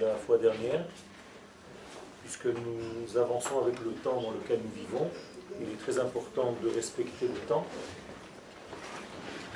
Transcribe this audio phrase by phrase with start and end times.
[0.00, 0.84] la fois dernière,
[2.22, 5.08] puisque nous avançons avec le temps dans lequel nous vivons.
[5.60, 7.64] Il est très important de respecter le temps,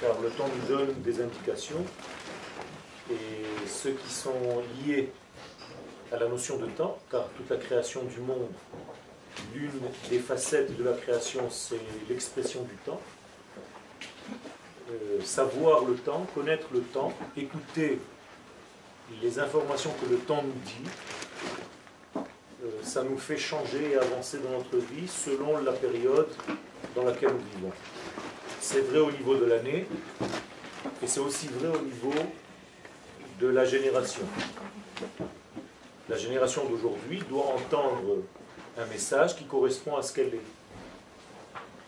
[0.00, 1.84] car le temps nous donne des indications,
[3.10, 5.10] et ceux qui sont liés
[6.12, 8.48] à la notion de temps, car toute la création du monde,
[9.54, 13.00] l'une des facettes de la création, c'est l'expression du temps.
[14.90, 17.98] Euh, savoir le temps, connaître le temps, écouter
[19.22, 20.90] les informations que le temps nous dit,
[22.16, 26.28] euh, ça nous fait changer et avancer dans notre vie selon la période
[26.94, 27.72] dans laquelle nous vivons.
[28.60, 29.86] C'est vrai au niveau de l'année
[31.02, 32.12] et c'est aussi vrai au niveau
[33.40, 34.22] de la génération.
[36.08, 38.18] La génération d'aujourd'hui doit entendre
[38.78, 40.46] un message qui correspond à ce qu'elle est.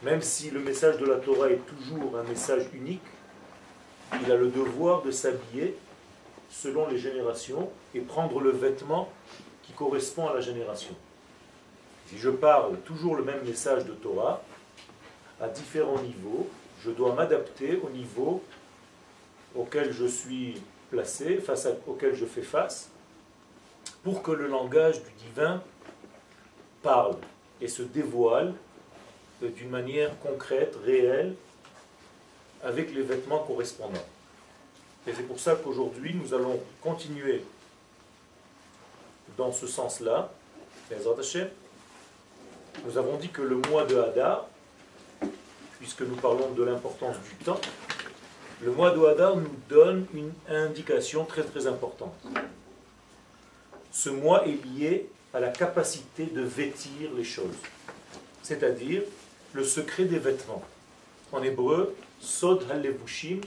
[0.03, 3.03] Même si le message de la Torah est toujours un message unique,
[4.25, 5.77] il a le devoir de s'habiller
[6.53, 9.09] selon les générations et prendre le vêtement
[9.63, 10.95] qui correspond à la génération.
[12.07, 14.43] Si je parle toujours le même message de Torah,
[15.41, 16.49] à différents niveaux,
[16.85, 18.43] je dois m'adapter au niveau
[19.57, 22.91] auquel je suis placé, face auquel je fais face,
[24.05, 25.63] pour que le langage du divin
[26.83, 27.17] parle
[27.61, 28.53] et se dévoile
[29.41, 31.35] d'une manière concrète, réelle,
[32.63, 34.07] avec les vêtements correspondants.
[35.07, 37.43] Et c'est pour ça qu'aujourd'hui, nous allons continuer
[39.37, 40.33] dans ce sens-là.
[42.85, 44.47] Nous avons dit que le mois de Hadar,
[45.79, 47.61] puisque nous parlons de l'importance du temps,
[48.63, 52.15] le mois de Hadar nous donne une indication très très importante
[53.93, 57.55] ce mois est lié à la capacité de vêtir les choses,
[58.43, 59.03] c'est-à-dire
[59.53, 60.63] le secret des vêtements.
[61.31, 63.41] En hébreu, Sod Halevushim,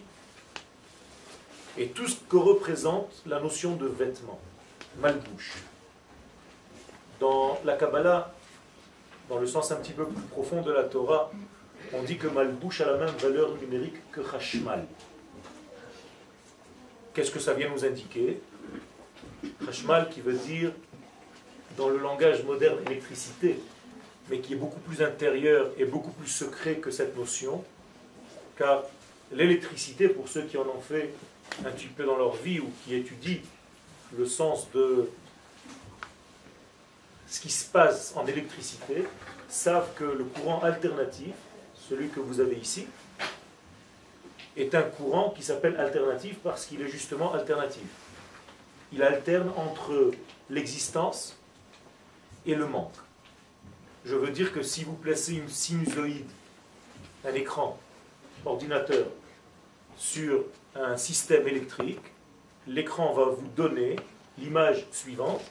[1.78, 4.40] et tout ce que représente la notion de vêtement,
[5.00, 5.54] malbouche.
[7.20, 8.34] Dans la Kabbalah,
[9.30, 11.32] dans le sens un petit peu plus profond de la Torah,
[11.94, 14.86] on dit que malbouche a la même valeur numérique que Hashmal.
[17.14, 18.42] Qu'est-ce que ça vient nous indiquer?
[19.68, 20.72] Hashmal qui veut dire,
[21.78, 23.60] dans le langage moderne, électricité,
[24.30, 27.64] mais qui est beaucoup plus intérieur et beaucoup plus secret que cette notion,
[28.58, 28.84] car
[29.32, 31.14] l'électricité, pour ceux qui en ont fait
[31.64, 33.42] un petit peu dans leur vie ou qui étudient
[34.18, 35.10] le sens de
[37.28, 39.06] ce qui se passe en électricité,
[39.50, 41.34] savent que le courant alternatif,
[41.90, 42.88] celui que vous avez ici,
[44.58, 47.88] est un courant qui s'appelle alternatif parce qu'il est justement alternatif
[48.96, 50.12] il alterne entre
[50.50, 51.36] l'existence
[52.46, 52.94] et le manque.
[54.06, 56.30] Je veux dire que si vous placez une sinusoïde,
[57.26, 57.78] un écran,
[58.46, 59.08] ordinateur,
[59.98, 60.44] sur
[60.76, 62.02] un système électrique,
[62.68, 63.96] l'écran va vous donner
[64.38, 65.42] l'image suivante,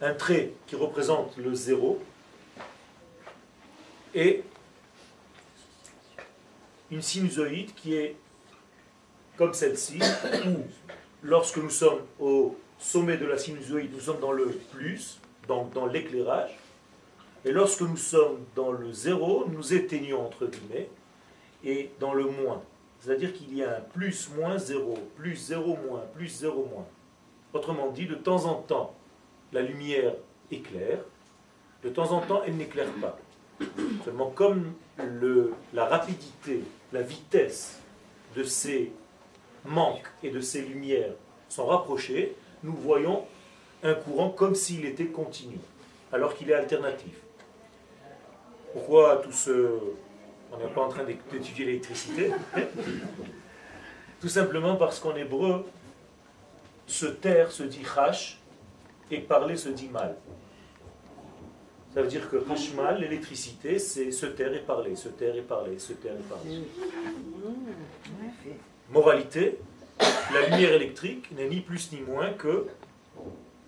[0.00, 2.00] un trait qui représente le zéro
[4.14, 4.42] et
[6.90, 8.16] une sinusoïde qui est
[9.36, 10.00] comme celle-ci,
[10.46, 10.58] où
[11.22, 15.86] lorsque nous sommes au sommet de la sinusoïde, nous sommes dans le plus, donc dans
[15.86, 16.58] l'éclairage.
[17.44, 20.90] Et lorsque nous sommes dans le zéro, nous éteignons entre guillemets,
[21.64, 22.62] et dans le moins.
[23.00, 26.86] C'est-à-dire qu'il y a un plus, moins, zéro, plus, zéro, moins, plus, zéro, moins.
[27.52, 28.94] Autrement dit, de temps en temps,
[29.52, 30.14] la lumière
[30.50, 31.00] éclaire,
[31.82, 33.18] de temps en temps, elle n'éclaire pas.
[34.04, 34.72] Seulement comme
[35.72, 37.80] la rapidité, la vitesse
[38.36, 38.92] de ces
[39.64, 41.12] manque et de ces lumières
[41.48, 43.24] sont rapprochées, nous voyons
[43.82, 45.58] un courant comme s'il était continu,
[46.12, 47.14] alors qu'il est alternatif.
[48.72, 49.78] Pourquoi tout ce...
[50.52, 52.32] On n'est pas en train d'étudier l'électricité.
[54.20, 55.64] tout simplement parce qu'en hébreu,
[56.86, 58.38] se taire se dit hash
[59.10, 60.16] et parler se dit mal.
[61.94, 65.78] Ça veut dire que hashmal, l'électricité, c'est se taire et parler, se taire et parler,
[65.78, 66.62] se taire et parler.
[68.90, 69.58] Moralité,
[70.32, 72.66] la lumière électrique n'est ni plus ni moins que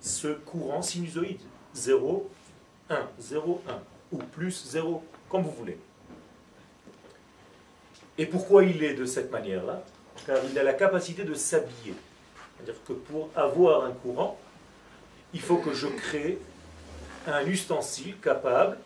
[0.01, 1.41] ce courant sinusoïde.
[1.75, 2.31] 0,
[2.91, 3.73] 1, 0, 1,
[4.13, 5.79] ou plus 0, comme vous voulez.
[8.19, 9.83] Et pourquoi il est de cette manière-là?
[10.27, 11.95] Car il a la capacité de s'habiller.
[12.57, 14.39] C'est-à-dire que pour avoir un courant,
[15.33, 16.39] il faut que je crée
[17.27, 18.77] un ustensile capable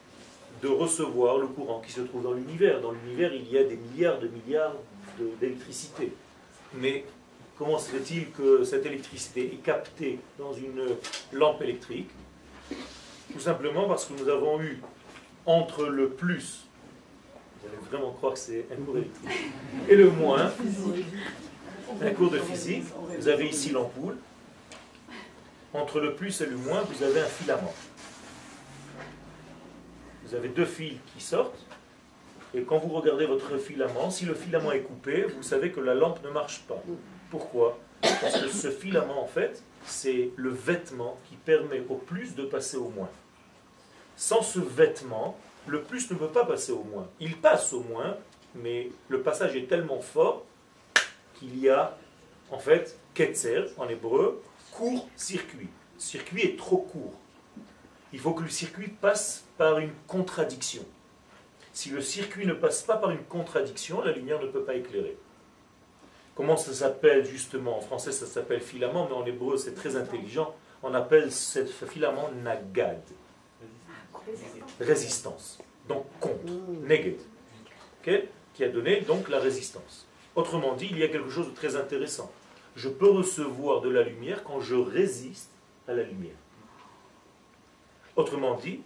[0.62, 2.80] de recevoir le courant qui se trouve dans l'univers.
[2.80, 4.76] Dans l'univers, il y a des milliards de milliards
[5.40, 6.12] d'électricité.
[6.74, 7.04] Mais
[7.58, 10.86] comment se fait-il que cette électricité est captée dans une
[11.32, 12.10] lampe électrique?
[13.32, 14.80] Tout simplement parce que nous avons eu
[15.44, 16.65] entre le plus
[17.66, 18.96] Vous allez vraiment croire que c'est un cours.
[19.88, 20.52] Et le moins,
[22.00, 22.84] un cours de physique,
[23.18, 24.16] vous avez ici l'ampoule.
[25.72, 27.74] Entre le plus et le moins, vous avez un filament.
[30.24, 31.66] Vous avez deux fils qui sortent.
[32.54, 35.94] Et quand vous regardez votre filament, si le filament est coupé, vous savez que la
[35.94, 36.82] lampe ne marche pas.
[37.30, 37.78] Pourquoi?
[38.00, 42.76] Parce que ce filament, en fait, c'est le vêtement qui permet au plus de passer
[42.76, 43.10] au moins.
[44.16, 45.36] Sans ce vêtement,
[45.66, 47.08] le plus ne peut pas passer au moins.
[47.20, 48.16] Il passe au moins,
[48.54, 50.44] mais le passage est tellement fort
[51.34, 51.96] qu'il y a,
[52.50, 54.42] en fait, ketzer en hébreu,
[54.72, 55.68] court-circuit.
[55.98, 57.14] Circuit est trop court.
[58.12, 60.84] Il faut que le circuit passe par une contradiction.
[61.72, 65.18] Si le circuit ne passe pas par une contradiction, la lumière ne peut pas éclairer.
[66.34, 67.78] Comment ça s'appelle justement?
[67.78, 70.54] En français, ça s'appelle filament, mais en hébreu, c'est très intelligent.
[70.82, 73.00] On appelle ce filament nagad.
[74.80, 75.58] Résistance.
[75.88, 76.52] Donc contre.
[76.82, 77.20] Neged.
[78.02, 80.06] Qui a donné donc la résistance.
[80.34, 82.30] Autrement dit, il y a quelque chose de très intéressant.
[82.76, 85.50] Je peux recevoir de la lumière quand je résiste
[85.88, 86.36] à la lumière.
[88.16, 88.80] Autrement dit,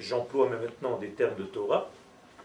[0.00, 1.90] j'emploie maintenant des termes de Torah,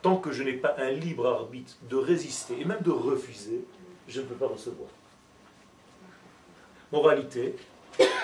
[0.02, 3.62] tant que je n'ai pas un libre arbitre de résister et même de refuser,
[4.08, 4.90] je ne peux pas recevoir.
[6.92, 7.56] Moralité,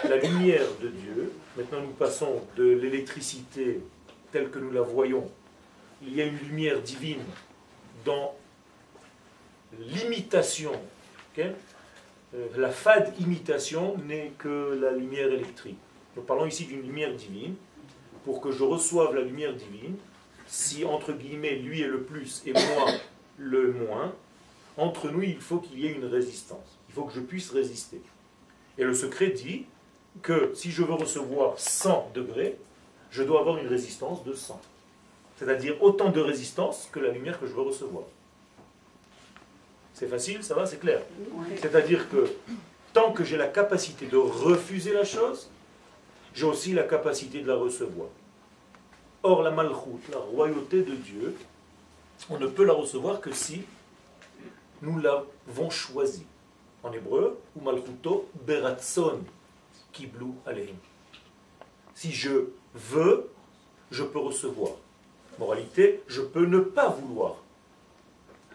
[0.04, 3.82] la lumière de Dieu, maintenant nous passons de l'électricité
[4.36, 5.32] telle que nous la voyons,
[6.02, 7.24] il y a une lumière divine
[8.04, 8.36] dans
[9.80, 10.74] l'imitation.
[11.40, 11.54] Euh,
[12.58, 15.78] la fade imitation n'est que la lumière électrique.
[16.18, 17.56] Nous parlons ici d'une lumière divine.
[18.26, 19.96] Pour que je reçoive la lumière divine,
[20.48, 22.92] si entre guillemets lui est le plus et moi
[23.38, 24.14] le moins,
[24.76, 26.78] entre nous, il faut qu'il y ait une résistance.
[26.90, 28.02] Il faut que je puisse résister.
[28.78, 29.64] Et le secret dit
[30.22, 32.58] que si je veux recevoir 100 degrés,
[33.16, 34.60] je dois avoir une résistance de 100.
[35.38, 38.04] C'est-à-dire autant de résistance que la lumière que je veux recevoir.
[39.94, 41.02] C'est facile, ça va, c'est clair.
[41.62, 42.28] C'est-à-dire que
[42.92, 45.50] tant que j'ai la capacité de refuser la chose,
[46.34, 48.10] j'ai aussi la capacité de la recevoir.
[49.24, 51.38] Or, la malchoute, la royauté de Dieu,
[52.30, 53.64] on ne peut la recevoir que si
[54.82, 56.26] nous l'avons choisi.
[56.84, 59.22] En hébreu, ou malchuto beratson
[59.92, 60.76] kiblu aleim.
[61.96, 63.30] Si je veux,
[63.92, 64.72] je peux recevoir.
[65.40, 67.38] Moralité, je peux ne pas vouloir.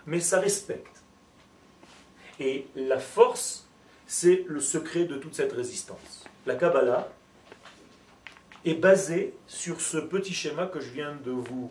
[0.06, 1.02] Mais ça respecte.
[2.38, 3.66] Et la force,
[4.06, 6.24] c'est le secret de toute cette résistance.
[6.46, 7.08] La Kabbalah
[8.64, 11.70] est basée sur ce petit schéma que je viens de vous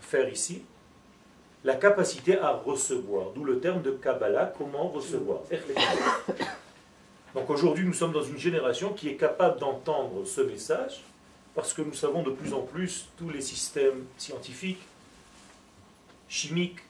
[0.00, 0.62] faire ici,
[1.64, 5.40] la capacité à recevoir, d'où le terme de Kabbalah, comment recevoir.
[7.34, 11.02] Donc aujourd'hui, nous sommes dans une génération qui est capable d'entendre ce message,
[11.54, 14.82] parce que nous savons de plus en plus tous les systèmes scientifiques,
[16.28, 16.80] chimiques,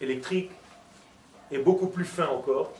[0.00, 0.50] électriques,
[1.50, 2.72] et beaucoup plus fins encore.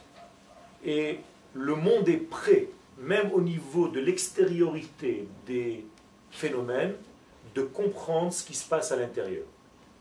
[0.85, 1.19] Et
[1.55, 2.69] le monde est prêt,
[2.99, 5.85] même au niveau de l'extériorité des
[6.31, 6.95] phénomènes,
[7.55, 9.45] de comprendre ce qui se passe à l'intérieur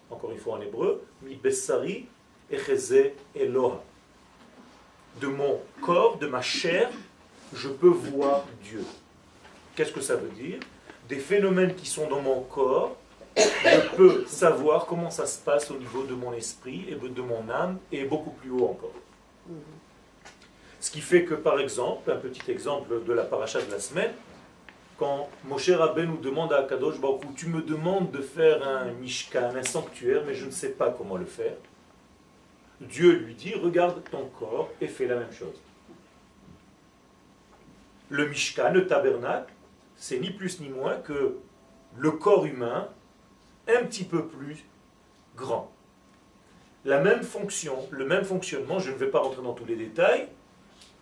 [0.10, 2.06] encore une fois en hébreu, mi bessari
[2.50, 3.84] echeze eloha.
[5.20, 6.90] De mon corps, de ma chair,
[7.54, 8.84] je peux voir Dieu.
[9.78, 10.60] Qu'est-ce que ça veut dire?
[11.08, 12.98] Des phénomènes qui sont dans mon corps,
[13.38, 17.48] je peux savoir comment ça se passe au niveau de mon esprit et de mon
[17.48, 18.96] âme, et beaucoup plus haut encore.
[20.80, 24.12] Ce qui fait que, par exemple, un petit exemple de la paracha de la semaine,
[24.98, 29.56] quand Moshe Rabbe nous demande à Kadosh Baruch tu me demandes de faire un mishkan,
[29.56, 31.54] un sanctuaire, mais je ne sais pas comment le faire.
[32.82, 35.62] Dieu lui dit, regarde ton corps et fais la même chose.
[38.10, 39.54] Le mishkan, le tabernacle,
[39.98, 41.38] c'est ni plus ni moins que
[41.98, 42.88] le corps humain
[43.68, 44.64] un petit peu plus
[45.36, 45.72] grand.
[46.86, 50.28] La même fonction, le même fonctionnement, je ne vais pas rentrer dans tous les détails,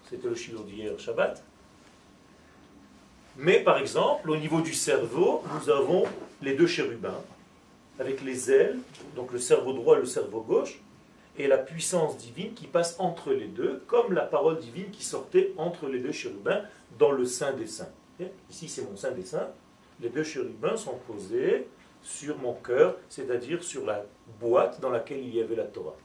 [0.09, 1.43] c'était le shiloh d'hier Shabbat,
[3.37, 6.05] mais par exemple, au niveau du cerveau, nous avons
[6.41, 7.21] les deux chérubins,
[7.99, 8.79] avec les ailes,
[9.15, 10.79] donc le cerveau droit et le cerveau gauche,
[11.37, 15.53] et la puissance divine qui passe entre les deux, comme la parole divine qui sortait
[15.57, 16.61] entre les deux chérubins
[16.97, 17.91] dans le sein des saints.
[18.49, 19.49] Ici, c'est mon sein des saints.
[19.99, 21.67] Les deux chérubins sont posés
[22.01, 24.05] sur mon cœur, c'est-à-dire sur la
[24.39, 25.95] boîte dans laquelle il y avait la Torah.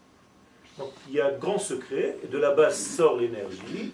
[0.78, 3.92] Donc il y a un grand secret, et de la base sort l'énergie,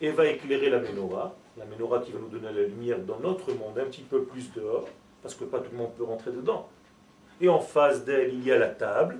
[0.00, 3.52] et va éclairer la menorah, la menorah qui va nous donner la lumière dans notre
[3.52, 4.88] monde, un petit peu plus dehors,
[5.22, 6.68] parce que pas tout le monde peut rentrer dedans.
[7.40, 9.18] Et en face d'elle, il y a la table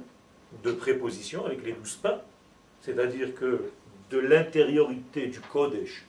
[0.65, 2.21] de préposition avec les douze pains,
[2.81, 3.71] c'est-à-dire que
[4.11, 6.07] de l'intériorité du Kodesh,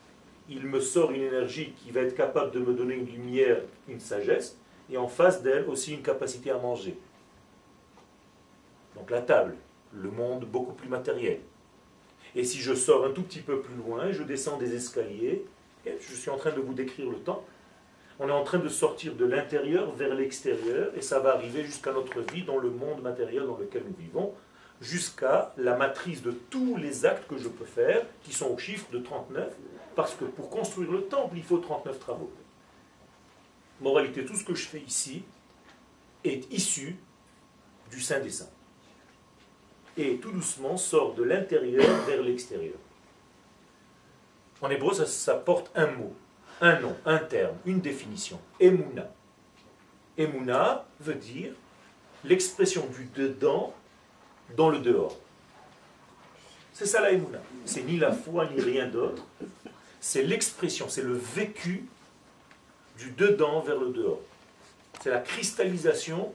[0.50, 4.00] il me sort une énergie qui va être capable de me donner une lumière, une
[4.00, 4.58] sagesse,
[4.90, 6.98] et en face d'elle aussi une capacité à manger.
[8.96, 9.56] donc la table,
[9.94, 11.40] le monde beaucoup plus matériel.
[12.36, 15.46] Et si je sors un tout petit peu plus loin, je descends des escaliers,
[15.86, 17.46] et je suis en train de vous décrire le temps,
[18.20, 21.92] on est en train de sortir de l'intérieur vers l'extérieur, et ça va arriver jusqu'à
[21.92, 24.34] notre vie dans le monde matériel dans lequel nous vivons,
[24.82, 28.90] jusqu'à la matrice de tous les actes que je peux faire, qui sont au chiffre
[28.92, 29.54] de 39,
[29.96, 32.32] parce que pour construire le temple, il faut 39 travaux.
[33.82, 35.24] Moralité, tout ce que je fais ici
[36.24, 36.98] est issu
[37.92, 38.50] du Saint des Saints.
[39.98, 42.78] Et tout doucement sort de l'intérieur vers l'extérieur.
[44.62, 46.16] En hébreu, ça, porte un mot
[46.62, 48.40] un nom, un terme, une définition.
[48.60, 49.12] Emouna.
[50.18, 51.54] Emouna veut dire
[52.24, 53.74] l'expression du dedans
[54.56, 55.18] dans le dehors.
[56.72, 57.40] C'est ça la Emouna.
[57.66, 59.26] C'est ni la foi ni rien d'autre.
[60.06, 61.86] C'est l'expression, c'est le vécu
[62.98, 64.20] du dedans vers le dehors.
[65.02, 66.34] C'est la cristallisation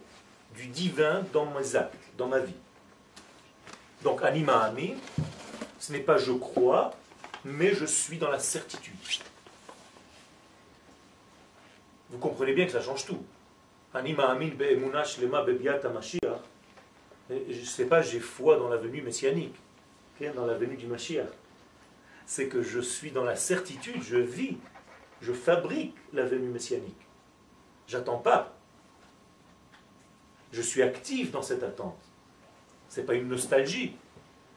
[0.56, 2.54] du divin dans mes actes, dans ma vie.
[4.02, 4.94] Donc anima ami,
[5.78, 6.94] ce n'est pas je crois,
[7.44, 8.94] mais je suis dans la certitude.
[12.08, 13.22] Vous comprenez bien que ça change tout.
[13.92, 15.44] Anima amin lema.
[17.28, 19.54] Je ne sais pas, j'ai foi dans la venue messianique,
[20.34, 21.28] dans la venue du Mashiach.
[22.28, 24.58] C'est que je suis dans la certitude, je vis,
[25.22, 27.06] je fabrique la venue messianique.
[27.86, 28.54] J'attends pas.
[30.52, 31.98] Je suis actif dans cette attente.
[32.90, 33.96] Ce n'est pas une nostalgie.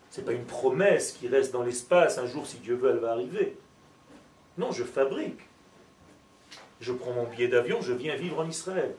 [0.10, 2.18] Ce n'est pas une promesse qui reste dans l'espace.
[2.18, 3.58] Un jour, si Dieu veut, elle va arriver.
[4.58, 5.40] Non, je fabrique
[6.82, 8.96] je prends mon billet d'avion, je viens vivre en Israël,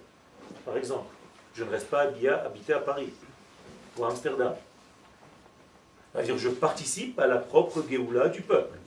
[0.65, 1.13] par exemple.
[1.55, 3.13] Je ne reste pas habité à Paris
[3.99, 4.55] ou à Amsterdam.
[6.13, 8.79] C'est-à-dire je participe à la propre Géoula du peuple.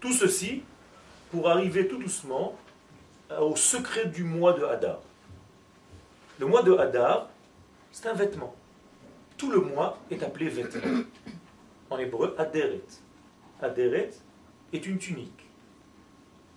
[0.00, 0.62] Tout ceci
[1.30, 2.56] pour arriver tout doucement
[3.40, 5.00] au secret du mois de Hadar.
[6.38, 7.28] Le mois de Hadar,
[7.90, 8.54] c'est un vêtement.
[9.38, 11.02] Tout le mois est appelé vêtement.
[11.90, 12.84] En hébreu, Aderet.
[13.60, 14.10] Aderet
[14.72, 15.46] est une tunique.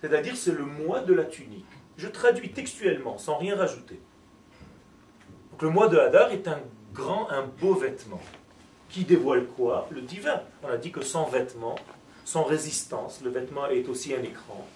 [0.00, 1.66] C'est-à-dire c'est le mois de la tunique.
[1.96, 4.00] Je traduis textuellement, sans rien rajouter.
[5.50, 6.60] Donc le mois de Hadar est un
[6.92, 8.20] grand, un beau vêtement.
[8.88, 9.88] Qui dévoile quoi?
[9.90, 10.40] Le divin.
[10.62, 11.76] On a dit que sans vêtement,
[12.24, 14.66] sans résistance, le vêtement est aussi un écran.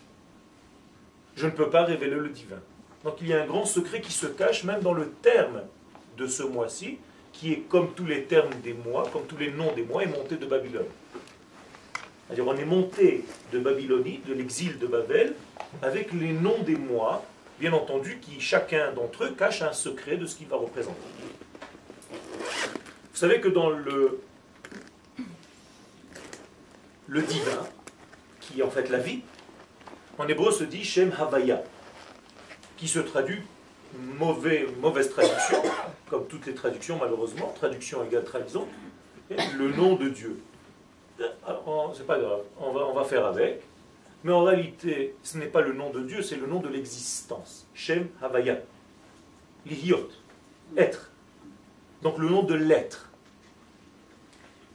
[1.36, 2.60] Je ne peux pas révéler le divin.
[3.02, 5.62] Donc il y a un grand secret qui se cache même dans le terme
[6.16, 6.98] de ce mois-ci,
[7.32, 10.06] qui est comme tous les termes des mois, comme tous les noms des mois, est
[10.06, 10.86] monté de Babylone.
[12.26, 15.34] C'est-à-dire on est monté de Babylonie, de l'exil de Babel,
[15.82, 17.24] avec les noms des mois,
[17.58, 21.00] bien entendu, qui chacun d'entre eux cache un secret de ce qu'il va représenter.
[23.12, 24.20] Vous savez que dans le,
[27.06, 27.66] le divin,
[28.40, 29.20] qui est en fait la vie,
[30.18, 31.62] en hébreu se dit Shem Havaya,
[32.76, 33.40] qui se traduit
[34.18, 35.62] mauvais, mauvaise traduction,
[36.08, 38.66] comme toutes les traductions malheureusement, traduction égale trahison,
[39.30, 40.40] le nom de Dieu.
[41.20, 41.28] Euh,
[41.96, 43.62] c'est pas grave, on va, on va faire avec.
[44.24, 47.66] Mais en réalité, ce n'est pas le nom de Dieu, c'est le nom de l'existence.
[47.74, 48.58] Shem Havaya.
[50.76, 51.10] Être.
[52.04, 53.08] Donc le nom de l'être.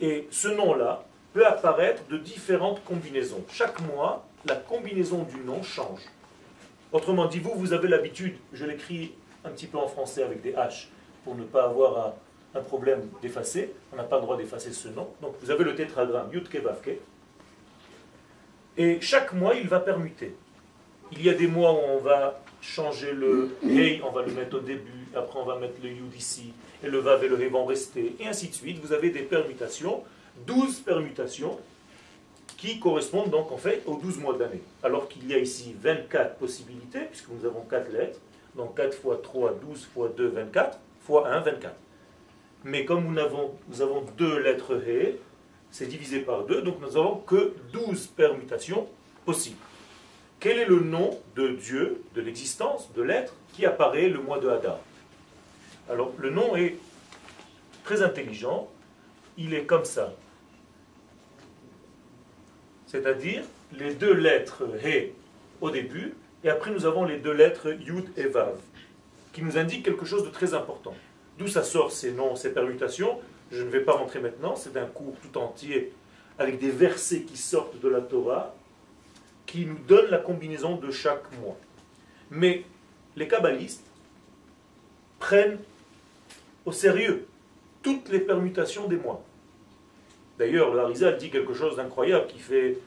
[0.01, 3.43] Et ce nom-là peut apparaître de différentes combinaisons.
[3.51, 6.01] Chaque mois, la combinaison du nom change.
[6.91, 9.13] Autrement dit, vous, vous avez l'habitude, je l'écris
[9.45, 10.87] un petit peu en français avec des H
[11.23, 12.15] pour ne pas avoir
[12.55, 13.73] un problème d'effacer.
[13.93, 15.07] On n'a pas le droit d'effacer ce nom.
[15.21, 16.97] Donc vous avez le tétragramme Yutke Vavke.
[18.75, 20.35] Et chaque mois, il va permuter.
[21.11, 24.57] Il y a des mois où on va changer le Hey, on va le mettre
[24.57, 27.49] au début, après on va mettre le Yud ici, et le Vav et le Hey
[27.49, 28.79] vont rester, et ainsi de suite.
[28.83, 30.03] Vous avez des permutations,
[30.45, 31.57] 12 permutations,
[32.57, 34.61] qui correspondent donc en fait aux 12 mois d'année.
[34.83, 38.19] Alors qu'il y a ici 24 possibilités, puisque nous avons 4 lettres,
[38.55, 41.75] donc 4 fois 3, 12 fois 2, 24, fois 1, 24.
[42.65, 45.15] Mais comme nous avons, nous avons deux lettres He,
[45.71, 48.87] c'est divisé par deux, donc nous n'avons que 12 permutations
[49.25, 49.57] possibles.
[50.39, 54.47] Quel est le nom de Dieu, de l'existence, de l'être, qui apparaît le mois de
[54.47, 54.79] Hadar?
[55.89, 56.77] Alors, le nom est
[57.83, 58.69] très intelligent,
[59.37, 60.13] il est comme ça.
[62.87, 63.43] C'est-à-dire
[63.73, 65.11] les deux lettres He
[65.59, 68.57] au début, et après nous avons les deux lettres Yud et Vav,
[69.33, 70.95] qui nous indiquent quelque chose de très important.
[71.37, 73.19] D'où ça sort ces noms, ces permutations?
[73.51, 75.91] Je ne vais pas rentrer maintenant, c'est un cours tout entier
[76.37, 78.55] avec des versets qui sortent de la Torah
[79.49, 81.57] qui nous donnent la combinaison de chaque mois.
[82.29, 82.63] Mais
[83.15, 83.85] les kabbalistes
[85.17, 85.57] prennent
[86.65, 87.27] au sérieux
[87.81, 89.23] toutes les permutations des mois.
[90.37, 92.77] D'ailleurs, le Harizal dit quelque chose d'incroyable qui fait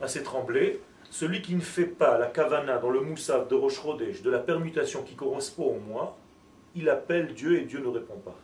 [0.00, 0.80] assez trembler.
[1.10, 5.02] Celui qui ne fait pas la kavana dans le moussaf de Rosh de la permutation
[5.02, 6.16] qui correspond au mois,
[6.74, 8.36] il appelle Dieu et Dieu ne répond pas.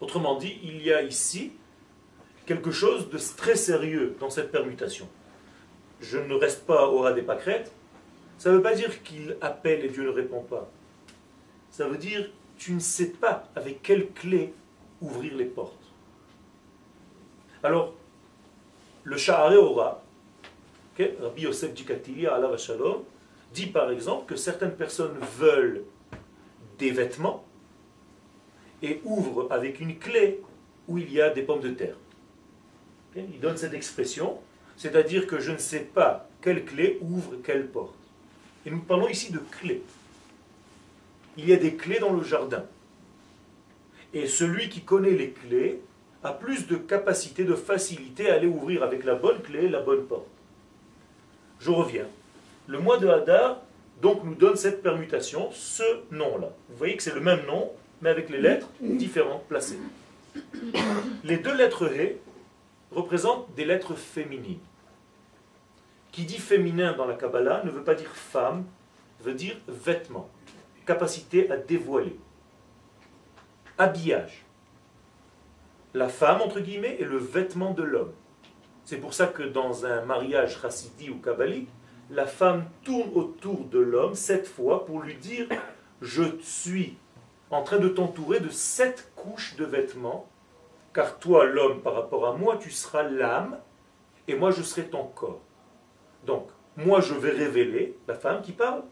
[0.00, 1.52] Autrement dit, il y a ici
[2.46, 5.08] quelque chose de très sérieux dans cette permutation.
[6.00, 7.72] Je ne reste pas au ras des pâquerettes.
[8.38, 10.68] Ça ne veut pas dire qu'il appelle et Dieu ne répond pas.
[11.70, 12.28] Ça veut dire
[12.60, 14.52] tu ne sais pas avec quelle clé
[15.00, 15.74] ouvrir les portes.
[17.62, 17.94] Alors,
[19.02, 20.02] le Sha'are Ora,
[20.98, 23.02] Rabbi Yosef Dikatilia, Allah Shalom,
[23.54, 25.84] dit par exemple que certaines personnes veulent
[26.78, 27.44] des vêtements
[28.82, 30.42] et ouvrent avec une clé
[30.86, 31.96] où il y a des pommes de terre.
[33.16, 34.38] Il donne cette expression,
[34.80, 37.94] c'est-à-dire que je ne sais pas quelle clé ouvre quelle porte.
[38.64, 39.82] Et nous parlons ici de clés.
[41.36, 42.64] Il y a des clés dans le jardin.
[44.14, 45.82] Et celui qui connaît les clés
[46.24, 50.06] a plus de capacité, de facilité à aller ouvrir avec la bonne clé la bonne
[50.06, 50.26] porte.
[51.58, 52.06] Je reviens.
[52.66, 53.60] Le mois de Hadar,
[54.00, 56.54] donc, nous donne cette permutation, ce nom-là.
[56.70, 57.70] Vous voyez que c'est le même nom,
[58.00, 59.78] mais avec les lettres différentes placées.
[61.22, 62.16] Les deux lettres He
[62.92, 64.56] représentent des lettres féminines.
[66.20, 68.66] Qui dit féminin dans la Kabbalah ne veut pas dire femme,
[69.20, 70.28] veut dire vêtement,
[70.84, 72.14] capacité à dévoiler,
[73.78, 74.44] habillage.
[75.94, 78.12] La femme, entre guillemets, est le vêtement de l'homme.
[78.84, 81.70] C'est pour ça que dans un mariage chassidi ou kabbalique,
[82.10, 85.46] la femme tourne autour de l'homme sept fois pour lui dire
[86.02, 86.98] Je suis
[87.50, 90.28] en train de t'entourer de sept couches de vêtements,
[90.92, 93.58] car toi, l'homme, par rapport à moi, tu seras l'âme,
[94.28, 95.40] et moi, je serai ton corps.
[96.26, 98.82] Donc, moi, je vais révéler, la femme qui parle,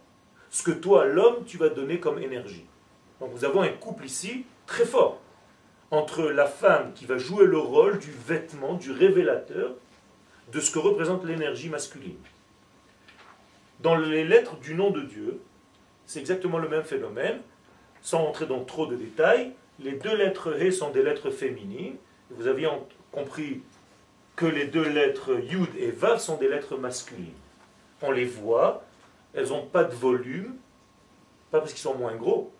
[0.50, 2.64] ce que toi, l'homme, tu vas donner comme énergie.
[3.20, 5.20] Donc, nous avons un couple ici très fort
[5.90, 9.74] entre la femme qui va jouer le rôle du vêtement, du révélateur
[10.52, 12.18] de ce que représente l'énergie masculine.
[13.80, 15.40] Dans les lettres du nom de Dieu,
[16.06, 17.40] c'est exactement le même phénomène.
[18.00, 21.96] Sans entrer dans trop de détails, les deux lettres He sont des lettres féminines.
[22.30, 22.68] Vous aviez
[23.12, 23.62] compris
[24.38, 27.34] que les deux lettres Yud et Vav sont des lettres masculines.
[28.00, 28.84] On les voit,
[29.34, 30.54] elles n'ont pas de volume,
[31.50, 32.52] pas parce qu'ils sont moins gros,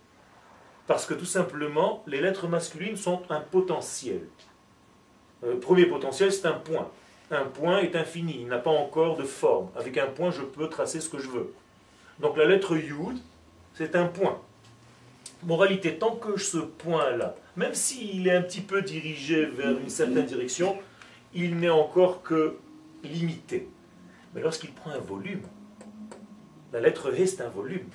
[0.89, 4.23] parce que tout simplement, les lettres masculines sont un potentiel.
[5.41, 6.91] Le euh, premier potentiel, c'est un point.
[7.31, 9.69] Un point est infini, il n'a pas encore de forme.
[9.77, 11.55] Avec un point, je peux tracer ce que je veux.
[12.19, 13.19] Donc la lettre Yud,
[13.75, 14.41] c'est un point.
[15.45, 20.27] Moralité, tant que ce point-là, même s'il est un petit peu dirigé vers une certaine
[20.27, 20.77] direction,
[21.35, 22.57] il n'est encore que
[23.03, 23.69] limité.
[24.35, 25.43] Mais lorsqu'il prend un volume,
[26.73, 27.89] la lettre He, c'est un volume.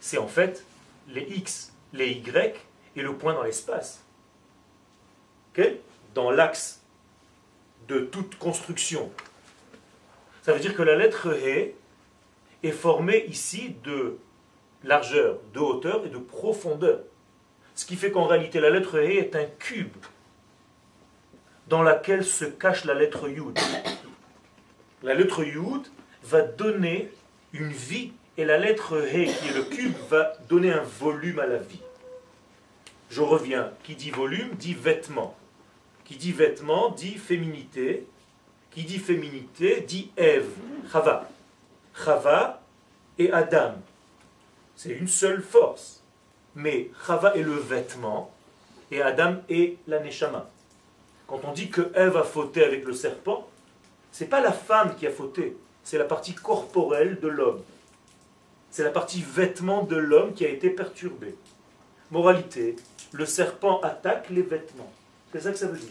[0.00, 0.64] C'est en fait
[1.08, 2.56] les X, les Y
[2.96, 4.02] et le point dans l'espace.
[6.14, 6.82] Dans l'axe
[7.88, 9.10] de toute construction.
[10.42, 11.74] Ça veut dire que la lettre He
[12.62, 14.18] est formée ici de
[14.84, 17.00] largeur, de hauteur et de profondeur.
[17.74, 19.96] Ce qui fait qu'en réalité la lettre He est un cube
[21.68, 23.58] dans laquelle se cache la lettre Yud.
[25.02, 25.86] La lettre Yud
[26.24, 27.10] va donner
[27.52, 31.46] une vie et la lettre He, qui est le cube, va donner un volume à
[31.46, 31.80] la vie.
[33.10, 35.36] Je reviens, qui dit volume dit vêtement.
[36.04, 38.06] Qui dit vêtement dit féminité.
[38.70, 40.50] Qui dit féminité dit Ève,
[40.92, 41.28] Chava.
[41.94, 42.60] Chava
[43.18, 43.74] et Adam.
[44.74, 46.02] C'est une seule force.
[46.54, 48.30] Mais Chava est le vêtement
[48.90, 50.48] et Adam est la Neshama.
[51.26, 53.48] Quand on dit que Ève a fauté avec le serpent,
[54.12, 57.62] c'est pas la femme qui a fauté, c'est la partie corporelle de l'homme.
[58.70, 61.36] C'est la partie vêtement de l'homme qui a été perturbée.
[62.10, 62.76] Moralité,
[63.12, 64.92] le serpent attaque les vêtements.
[65.32, 65.88] C'est ça que ça veut dire.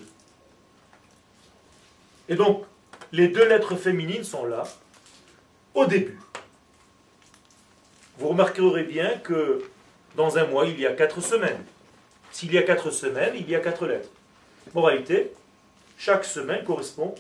[2.30, 2.64] Et donc,
[3.12, 4.64] les deux lettres féminines sont là,
[5.74, 6.20] au début.
[8.18, 9.64] Vous remarquerez bien que
[10.16, 11.64] dans un mois, il y a quatre semaines.
[12.32, 14.10] S'il y a quatre semaines, il y a quatre lettres.
[14.74, 15.32] Moralité,
[15.98, 17.16] chaque semaine correspond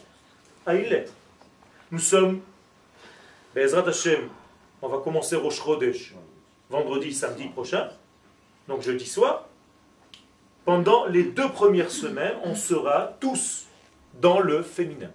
[0.65, 1.13] à une lettre.
[1.91, 2.41] Nous sommes,
[3.53, 4.27] Bezrat Hashem,
[4.81, 6.13] on va commencer Rosh Chodesh,
[6.69, 7.89] vendredi, samedi prochain,
[8.67, 9.45] donc jeudi soir.
[10.65, 13.67] Pendant les deux premières semaines, on sera tous
[14.15, 15.11] dans le féminin,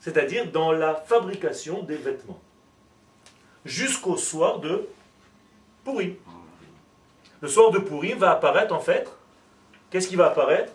[0.00, 2.40] c'est-à-dire dans la fabrication des vêtements,
[3.64, 4.88] jusqu'au soir de
[5.84, 6.14] Pourim.
[7.40, 9.10] Le soir de Pourim va apparaître en fait,
[9.90, 10.72] qu'est-ce qui va apparaître?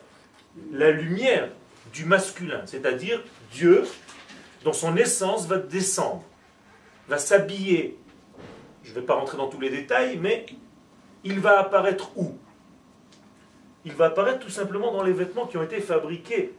[0.71, 1.49] La lumière
[1.93, 3.85] du masculin, c'est-à-dire Dieu,
[4.63, 6.23] dans son essence, va descendre,
[7.07, 7.97] va s'habiller.
[8.83, 10.45] Je ne vais pas rentrer dans tous les détails, mais
[11.23, 12.37] il va apparaître où?
[13.85, 16.53] Il va apparaître tout simplement dans les vêtements qui ont été fabriqués.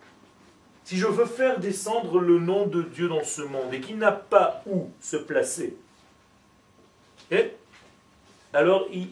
[0.84, 4.12] Si je veux faire descendre le nom de Dieu dans ce monde et qu'il n'a
[4.12, 5.76] pas où se placer,
[7.30, 7.52] et
[8.54, 9.08] alors il,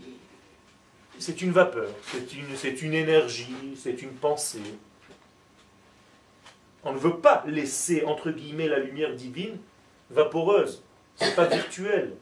[1.19, 4.61] c'est une vapeur, c'est une, c'est énergie, c'est une pensée.
[6.85, 9.59] On ne veut pas laisser, entre guillemets, la lumière divine
[10.11, 10.83] vaporeuse.
[11.17, 12.17] C'est pas virtuel,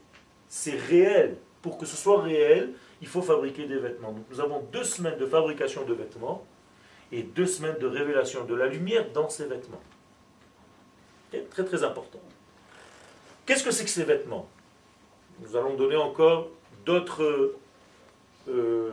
[0.48, 1.37] c'est réel.
[1.61, 4.14] Pour que ce soit réel, il faut fabriquer des vêtements.
[4.30, 6.46] Nous avons deux semaines de fabrication de vêtements
[7.11, 9.83] et deux semaines de révélation de la lumière dans ces vêtements.
[11.50, 12.20] Très très important.
[13.46, 14.48] Qu'est-ce que c'est que ces vêtements?
[15.40, 16.48] Nous allons donner encore
[16.87, 17.54] d'autres
[18.48, 18.92] euh,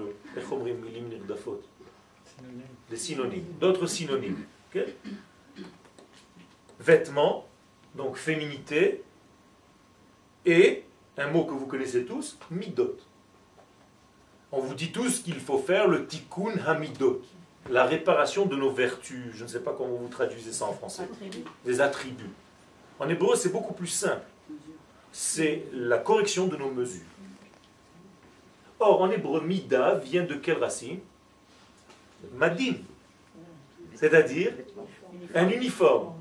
[2.89, 4.43] des synonymes, d'autres synonymes.
[6.79, 7.47] Vêtements,
[7.95, 9.03] donc féminité,
[10.45, 10.83] et
[11.17, 12.97] un mot que vous connaissez tous, midot.
[14.51, 17.21] On vous dit tous qu'il faut faire le tikkun hamidot,
[17.69, 19.31] la réparation de nos vertus.
[19.33, 21.07] Je ne sais pas comment vous traduisez ça en français.
[21.65, 22.31] Des attributs.
[22.99, 24.25] En hébreu, c'est beaucoup plus simple.
[25.11, 27.01] C'est la correction de nos mesures.
[28.81, 30.99] Or, en hébreu, mida vient de quelle racine?
[32.33, 32.73] Madim.
[33.93, 34.53] C'est-à-dire
[35.35, 36.13] un uniforme.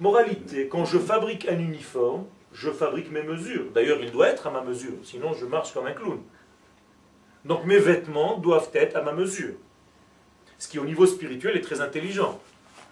[0.00, 2.24] Moralité, quand je fabrique un uniforme,
[2.54, 3.66] je fabrique mes mesures.
[3.74, 6.18] D'ailleurs, il doit être à ma mesure, sinon je marche comme un clown.
[7.44, 9.54] Donc mes vêtements doivent être à ma mesure.
[10.58, 12.40] Ce qui au niveau spirituel est très intelligent.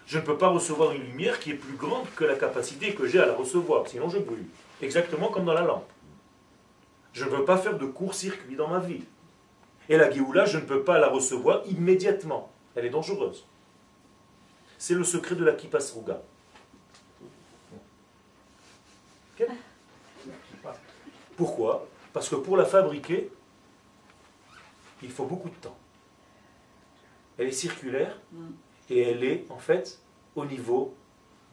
[0.07, 3.07] Je ne peux pas recevoir une lumière qui est plus grande que la capacité que
[3.07, 4.45] j'ai à la recevoir, sinon je brûle.
[4.83, 5.89] Exactement comme dans la lampe.
[7.13, 9.05] Je ne veux pas faire de court-circuit dans ma vie.
[9.89, 12.51] Et la Géoula, je ne peux pas la recevoir immédiatement.
[12.77, 13.45] Elle est dangereuse.
[14.79, 16.23] C'est le secret de la Kipasruga.
[21.37, 21.87] Pourquoi?
[22.13, 23.31] Parce que pour la fabriquer,
[25.03, 25.77] il faut beaucoup de temps.
[27.39, 28.17] Elle est circulaire
[28.89, 29.99] et elle est en fait
[30.37, 30.95] au niveau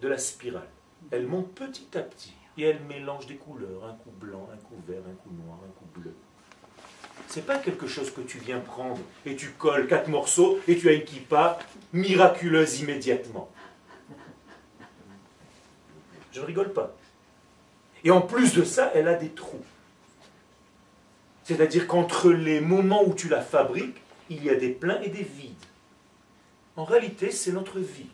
[0.02, 0.70] de la spirale.
[1.12, 4.82] Elle monte petit à petit et elle mélange des couleurs, un coup blanc, un coup
[4.88, 6.14] vert, un coup noir, un coup bleu.
[7.28, 10.90] C'est pas quelque chose que tu viens prendre et tu colles quatre morceaux et tu
[10.90, 11.60] as une kippa
[11.94, 13.50] miraculeuse immédiatement.
[16.32, 16.96] Je ne rigole pas.
[18.04, 19.64] Et en plus de ça, elle a des trous.
[21.44, 25.24] C'est-à-dire qu'entre les moments où tu la fabriques, il y a des pleins et des
[25.24, 25.54] vides.
[26.76, 28.10] En réalité, c'est notre vie.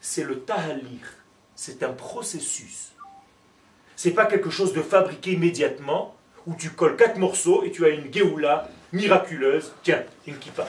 [0.00, 1.16] C'est le tahalir.
[1.56, 2.93] C'est un processus.
[3.96, 7.90] C'est pas quelque chose de fabriqué immédiatement, où tu colles quatre morceaux et tu as
[7.90, 9.72] une geoula miraculeuse.
[9.82, 10.68] Tiens, une kippa.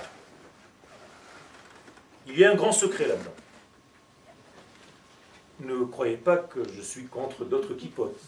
[2.28, 3.32] Il y a un grand secret là-dedans
[5.60, 8.20] ne croyez pas que je suis contre d'autres kippotes,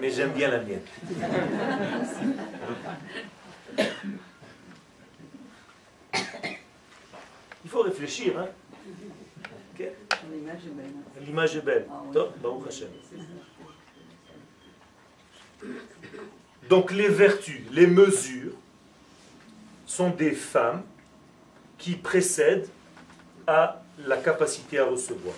[0.00, 0.82] mais j'aime bien la mienne.
[7.64, 8.38] Il faut réfléchir.
[8.38, 8.46] Hein?
[10.32, 11.26] L'image est belle.
[11.26, 11.86] L'image est belle.
[16.68, 18.52] Donc les vertus, les mesures
[19.86, 20.82] sont des femmes
[21.78, 22.68] qui précèdent
[23.46, 25.34] à la capacité à recevoir.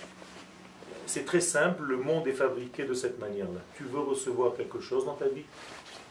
[1.06, 3.60] C'est très simple, le monde est fabriqué de cette manière-là.
[3.76, 5.44] Tu veux recevoir quelque chose dans ta vie,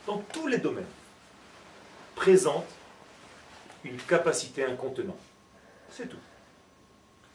[0.06, 0.84] dans tous les domaines,
[2.16, 2.66] présente
[3.84, 5.16] une capacité, un contenant.
[5.90, 6.18] C'est tout.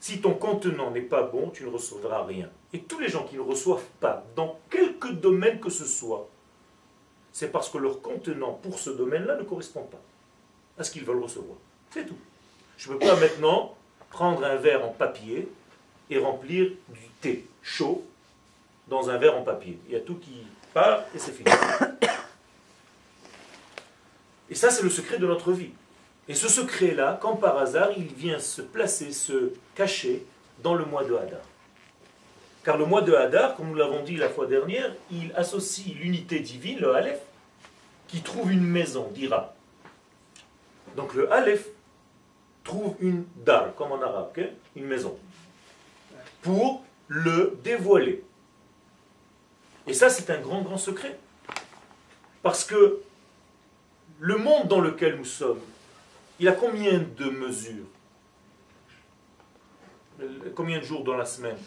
[0.00, 2.50] Si ton contenant n'est pas bon, tu ne recevras rien.
[2.74, 6.28] Et tous les gens qui ne reçoivent pas, dans quelque domaine que ce soit,
[7.34, 10.00] c'est parce que leur contenant pour ce domaine-là ne correspond pas
[10.78, 11.58] à ce qu'ils veulent recevoir.
[11.90, 12.16] C'est tout.
[12.78, 13.76] Je ne peux pas maintenant
[14.10, 15.48] prendre un verre en papier
[16.08, 18.04] et remplir du thé chaud
[18.86, 19.78] dans un verre en papier.
[19.88, 21.50] Il y a tout qui part et c'est fini.
[24.50, 25.70] Et ça, c'est le secret de notre vie.
[26.28, 30.24] Et ce secret-là, comme par hasard, il vient se placer, se cacher
[30.62, 31.40] dans le mois de Hadar.
[32.64, 36.40] Car le mois de Hadar, comme nous l'avons dit la fois dernière, il associe l'unité
[36.40, 37.20] divine, le Aleph,
[38.08, 39.54] qui trouve une maison, dira.
[40.96, 41.68] Donc le Aleph
[42.62, 44.32] trouve une dalle, comme en arabe,
[44.74, 45.18] une maison
[46.40, 48.24] pour le dévoiler.
[49.86, 51.18] Et ça, c'est un grand, grand secret.
[52.42, 53.00] Parce que
[54.18, 55.60] le monde dans lequel nous sommes,
[56.38, 57.84] il a combien de mesures?
[60.54, 61.58] Combien de jours dans la semaine?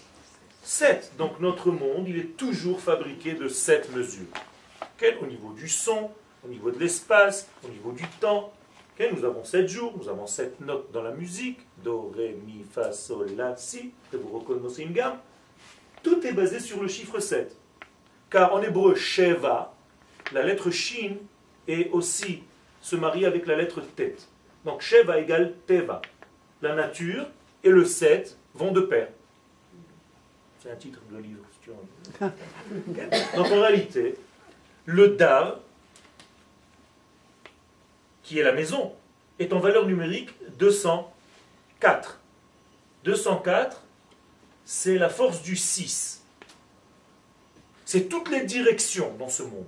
[0.67, 1.13] Sept.
[1.17, 4.27] Donc notre monde, il est toujours fabriqué de sept mesures.
[5.21, 6.11] Au niveau du son,
[6.43, 8.51] au niveau de l'espace, au niveau du temps,
[8.99, 12.91] nous avons sept jours, nous avons sept notes dans la musique, do, ré, mi, fa,
[12.91, 15.17] sol, la, si, vous reconnaissez une gamme.
[16.03, 17.55] Tout est basé sur le chiffre 7.
[18.29, 19.73] Car en hébreu, Sheva,
[20.33, 21.15] la lettre Shin
[21.69, 22.43] est aussi
[22.81, 24.17] se marie avec la lettre Tet.
[24.65, 26.01] Donc Sheva égale Teva.
[26.61, 27.25] La nature
[27.63, 29.07] et le 7 vont de pair.
[30.61, 32.31] C'est un titre de livre, si tu veux.
[33.35, 34.15] Donc en réalité,
[34.85, 35.59] le Dar
[38.27, 38.93] qui est la maison,
[39.39, 42.19] est en valeur numérique 204.
[43.05, 43.81] 204,
[44.65, 46.25] c'est la force du 6.
[47.85, 49.65] C'est toutes les directions dans ce monde.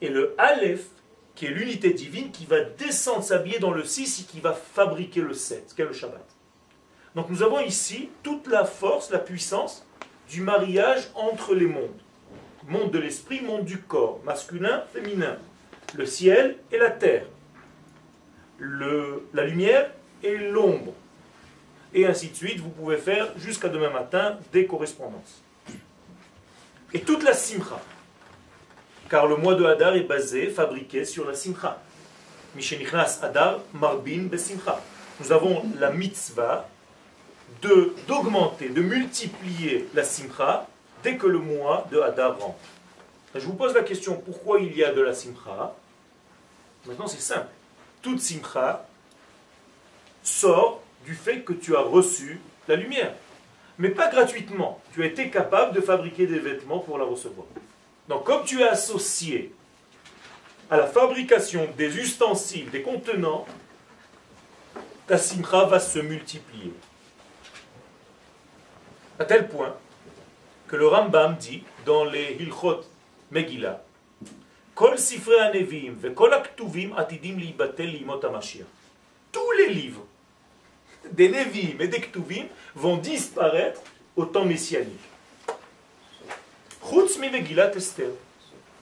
[0.00, 0.86] Et le Aleph,
[1.36, 5.20] qui est l'unité divine, qui va descendre s'habiller dans le 6 et qui va fabriquer
[5.20, 6.26] le 7, qui est le Shabbat.
[7.14, 9.83] Donc nous avons ici toute la force, la puissance
[10.28, 12.00] du mariage entre les mondes.
[12.66, 15.36] Monde de l'esprit, monde du corps, masculin, féminin,
[15.94, 17.26] le ciel et la terre,
[18.58, 19.90] le, la lumière
[20.22, 20.94] et l'ombre.
[21.92, 25.42] Et ainsi de suite, vous pouvez faire jusqu'à demain matin des correspondances.
[26.92, 27.80] Et toute la simcha.
[29.10, 31.80] Car le mois de Hadar est basé, fabriqué sur la simcha.
[32.56, 34.80] Mishenichnas Hadar marbin besimcha.
[35.20, 36.68] Nous avons la mitzvah
[38.08, 40.66] d'augmenter, de multiplier la simcha
[41.02, 42.58] dès que le mois de Hadar rentre.
[43.34, 45.74] Je vous pose la question, pourquoi il y a de la simcha?
[46.86, 47.48] Maintenant c'est simple.
[48.02, 48.86] Toute simcha
[50.22, 53.14] sort du fait que tu as reçu la lumière.
[53.78, 54.80] Mais pas gratuitement.
[54.92, 57.46] Tu as été capable de fabriquer des vêtements pour la recevoir.
[58.08, 59.52] Donc comme tu es associé
[60.70, 63.46] à la fabrication des ustensiles, des contenants,
[65.06, 66.72] ta simcha va se multiplier.
[69.18, 69.74] À tel point
[70.66, 72.80] que le Rambam dit dans les Hilchot
[73.30, 73.82] Megillah,
[79.32, 80.04] Tous les livres
[81.12, 83.80] des Nevim et des Ktuvim vont disparaître
[84.16, 84.98] au temps messianique.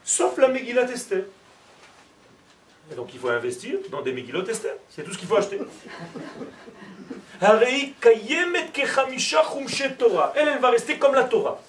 [0.04, 1.24] Sauf la Megillat Esther.
[2.96, 4.44] Donc il faut investir dans des Megillot.
[4.88, 5.58] C'est tout ce qu'il faut acheter.
[10.36, 11.60] Elle, elle va rester comme la Torah.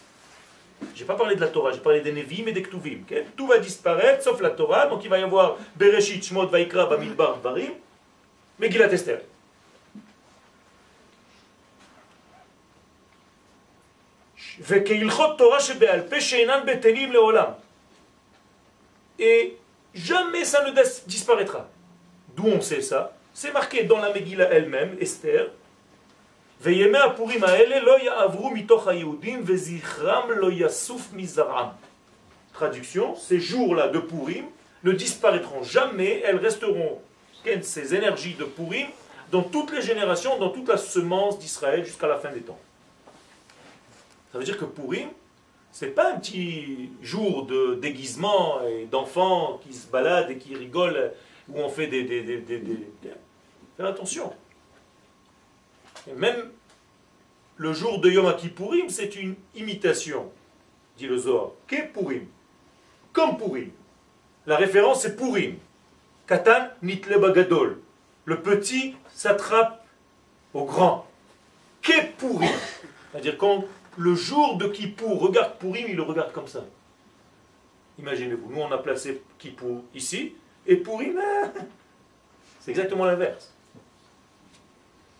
[0.94, 3.04] Je n'ai pas parlé de la Torah, j'ai parlé des Nevim et des Ktuvim.
[3.38, 4.88] Tout va disparaître sauf la Torah.
[4.88, 7.72] Donc il va y avoir Bereshit, Shmot, Vaikra, Bamidbar, Barim,
[8.60, 8.90] Megillat.
[19.20, 19.58] Et
[19.94, 20.72] jamais ça ne
[21.08, 21.68] disparaîtra.
[22.36, 23.16] D'où on sait ça?
[23.34, 25.50] C'est marqué dans la Megillah elle-même, Esther,
[32.54, 34.46] Traduction, ces jours-là de Purim
[34.84, 37.02] ne disparaîtront jamais, elles resteront,
[37.62, 38.88] ces énergies de Purim,
[39.32, 42.60] dans toutes les générations, dans toute la semence d'Israël jusqu'à la fin des temps.
[44.32, 45.10] Ça veut dire que Purim,
[45.74, 51.12] c'est pas un petit jour de déguisement et d'enfants qui se baladent et qui rigolent,
[51.50, 52.04] où on fait des...
[52.04, 52.44] des,
[53.76, 54.32] Faites attention.
[56.08, 56.52] Et même
[57.58, 60.32] le jour de Yom Kippourim, c'est une imitation,
[60.96, 61.50] dit le Zohar.
[61.68, 62.28] Qu'est Purim?
[63.12, 63.72] Comme Purim.
[64.46, 65.56] La référence c'est Purim.
[66.28, 67.82] Katan nitle bagadol.
[68.26, 69.84] Le petit s'attrape
[70.54, 71.08] au grand.
[71.82, 72.48] Qu'est Purim?
[73.12, 73.66] C'est-à-dire quand
[73.98, 76.64] le jour de Kippour regarde Purim, il le regarde comme ça.
[78.00, 81.20] Imaginez-vous, nous on a placé Kippour ici, et Purim,
[82.60, 83.54] c'est exactement l'inverse.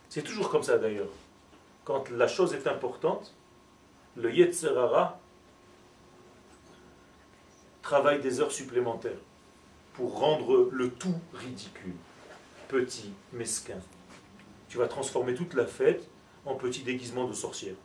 [0.10, 1.10] C'est toujours comme ça d'ailleurs
[1.84, 3.34] quand la chose est importante,
[4.16, 5.20] le Yetzerara
[7.82, 9.12] travaille des heures supplémentaires
[9.94, 11.96] pour rendre le tout ridicule,
[12.68, 13.80] petit, mesquin.
[14.70, 16.08] Tu vas transformer toute la fête
[16.46, 17.76] en petit déguisement de sorcière.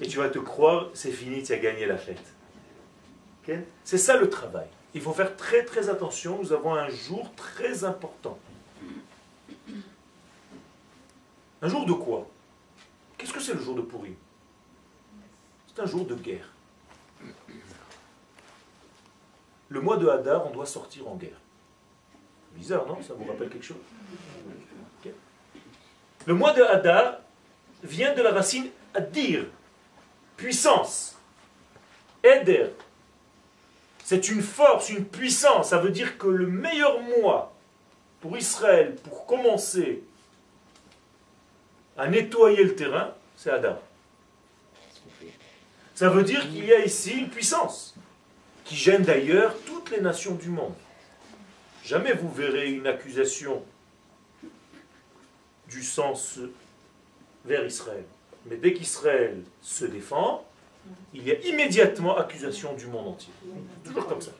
[0.00, 2.32] Et tu vas te croire, c'est fini, tu as gagné la fête.
[3.84, 4.66] C'est ça le travail.
[4.94, 8.38] Il faut faire très très attention, nous avons un jour très important.
[11.62, 12.28] Un jour de quoi?
[13.16, 14.14] Qu'est-ce que c'est le jour de pourri?
[15.68, 16.52] C'est un jour de guerre.
[19.68, 21.40] Le mois de Hadar, on doit sortir en guerre.
[22.54, 23.00] Bizarre, non?
[23.02, 23.78] Ça vous rappelle quelque chose?
[26.26, 27.18] Le mois de Hadar
[27.82, 29.46] vient de la racine Adir,
[30.42, 31.16] puissance.
[32.24, 32.70] Eder,
[34.04, 35.70] c'est une force, une puissance.
[35.70, 37.54] Ça veut dire que le meilleur mois
[38.20, 40.02] pour Israël, pour commencer
[41.96, 43.78] à nettoyer le terrain, c'est Adam.
[45.94, 47.94] Ça veut dire qu'il y a ici une puissance
[48.64, 50.74] qui gêne d'ailleurs toutes les nations du monde.
[51.84, 53.62] Jamais vous verrez une accusation
[55.68, 56.40] du sens
[57.44, 58.04] vers Israël.
[58.46, 60.44] Mais dès qu'Israël se défend,
[61.14, 63.32] il y a immédiatement accusation du monde entier.
[63.84, 64.32] Toujours comme ça.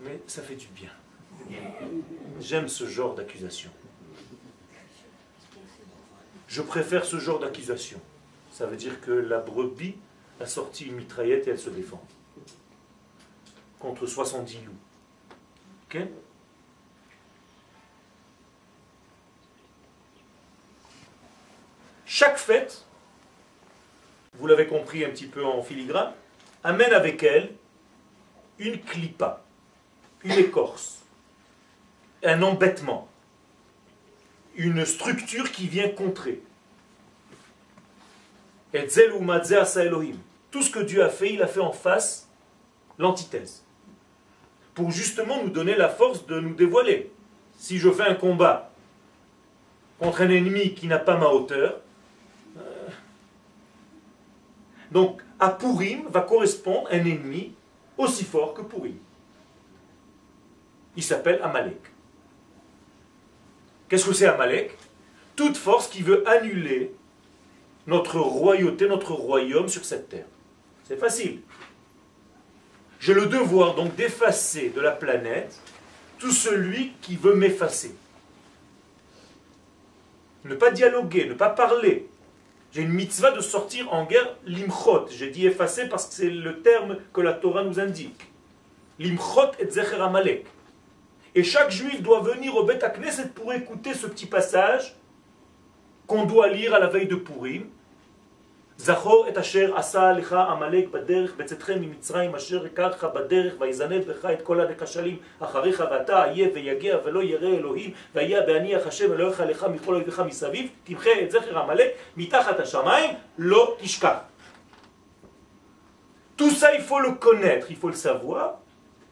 [0.00, 0.90] Mais ça fait du bien.
[2.40, 3.70] J'aime ce genre d'accusation.
[6.46, 8.00] Je préfère ce genre d'accusation.
[8.52, 9.96] Ça veut dire que la brebis
[10.40, 12.02] a sorti une mitraillette et elle se défend.
[13.78, 14.72] Contre 70 loups.
[22.18, 22.84] Chaque fête,
[24.34, 26.12] vous l'avez compris un petit peu en filigrane,
[26.64, 27.52] amène avec elle
[28.58, 29.44] une clipa,
[30.24, 31.02] une écorce,
[32.24, 33.06] un embêtement,
[34.56, 36.42] une structure qui vient contrer.
[38.72, 42.28] Tout ce que Dieu a fait, il a fait en face
[42.98, 43.62] l'antithèse.
[44.74, 47.12] Pour justement nous donner la force de nous dévoiler.
[47.58, 48.72] Si je fais un combat
[50.00, 51.78] contre un ennemi qui n'a pas ma hauteur,
[52.58, 52.88] euh,
[54.90, 57.54] donc à Purim va correspondre un ennemi
[57.96, 58.96] aussi fort que Purim.
[60.96, 61.80] Il s'appelle Amalek.
[63.88, 64.76] Qu'est-ce que c'est Amalek?
[65.36, 66.92] Toute force qui veut annuler
[67.86, 70.26] notre royauté, notre royaume sur cette terre.
[70.84, 71.40] C'est facile.
[73.00, 75.60] J'ai le devoir donc d'effacer de la planète
[76.18, 77.94] tout celui qui veut m'effacer.
[80.44, 82.08] Ne pas dialoguer, ne pas parler.
[82.72, 85.06] J'ai une mitzvah de sortir en guerre l'imchot.
[85.10, 88.30] J'ai dit effacer parce que c'est le terme que la Torah nous indique.
[88.98, 90.46] L'imchot et zecher amalek.
[91.34, 94.96] Et chaque juif doit venir au Bet Knesset pour écouter ce petit passage
[96.06, 97.66] qu'on doit lire à la veille de Purim.
[98.78, 104.42] זכור את אשר עשה לך עמלק בדרך בצאתכם ממצרים אשר הכרך בדרך ויזנב בך את
[104.42, 109.94] כל הנכשלים אחריך ואתה עייף ויגע ולא ירא אלוהים והיה בהניח השם אלוהיך לך מכל
[109.94, 114.18] אויביך מסביב תמחה את זכר עמלק מתחת השמיים לא תשכח.
[116.36, 118.58] Tout ça, il faut le connaître, il faut le savoir,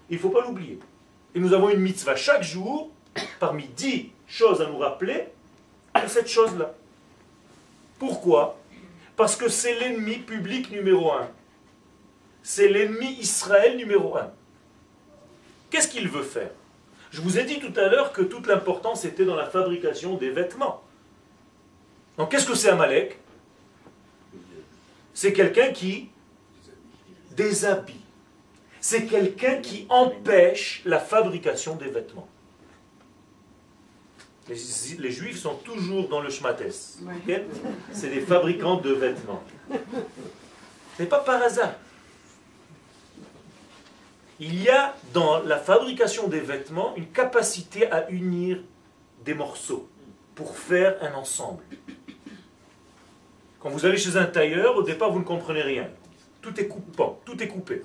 [0.08, 0.78] il ne faut pas l'oublier.
[1.34, 2.88] Et nous avons une mitzvah chaque jour,
[3.40, 5.26] parmi dix choses à nous rappeler,
[6.06, 6.72] cette chose-là.
[7.98, 8.56] Pourquoi
[9.16, 11.28] Parce que c'est l'ennemi public numéro un.
[12.42, 14.30] C'est l'ennemi Israël numéro un.
[15.70, 16.50] Qu'est-ce qu'il veut faire?
[17.10, 20.30] Je vous ai dit tout à l'heure que toute l'importance était dans la fabrication des
[20.30, 20.82] vêtements.
[22.18, 23.18] Donc qu'est-ce que c'est Amalek?
[25.14, 26.10] C'est quelqu'un qui
[27.32, 28.00] déshabille.
[28.80, 32.28] C'est quelqu'un qui empêche la fabrication des vêtements.
[34.48, 36.62] Les, juifs sont toujours dans le schmates.
[37.92, 39.42] C'est des fabricants de vêtements.
[40.96, 41.74] Ce n'est pas par hasard.
[44.38, 48.62] Il y a dans la fabrication des vêtements une capacité à unir
[49.24, 49.88] des morceaux
[50.34, 51.62] pour faire un ensemble.
[53.58, 55.88] Quand vous allez chez un tailleur, au départ, vous ne comprenez rien.
[56.40, 57.82] Tout est coupant, tout est coupé.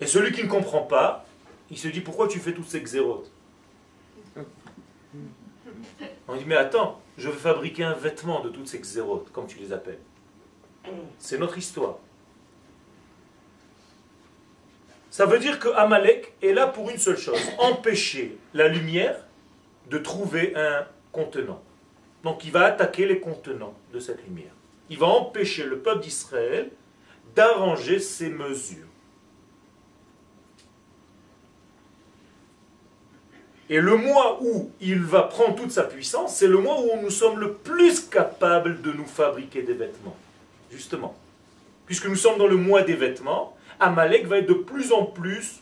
[0.00, 1.24] Et celui qui ne comprend pas,
[1.70, 3.30] il se dit pourquoi tu fais toutes ces xérotes?
[6.30, 9.58] On dit, mais attends, je veux fabriquer un vêtement de toutes ces xérotes, comme tu
[9.58, 9.98] les appelles.
[11.18, 11.98] C'est notre histoire.
[15.10, 19.24] Ça veut dire que Amalek est là pour une seule chose, empêcher la lumière
[19.88, 21.62] de trouver un contenant.
[22.22, 24.52] Donc il va attaquer les contenants de cette lumière.
[24.88, 26.70] Il va empêcher le peuple d'Israël
[27.34, 28.86] d'arranger ses mesures.
[33.70, 37.08] Et le mois où il va prendre toute sa puissance, c'est le mois où nous
[37.08, 40.16] sommes le plus capables de nous fabriquer des vêtements.
[40.72, 41.16] Justement.
[41.86, 45.60] Puisque nous sommes dans le mois des vêtements, Amalek va être de plus en plus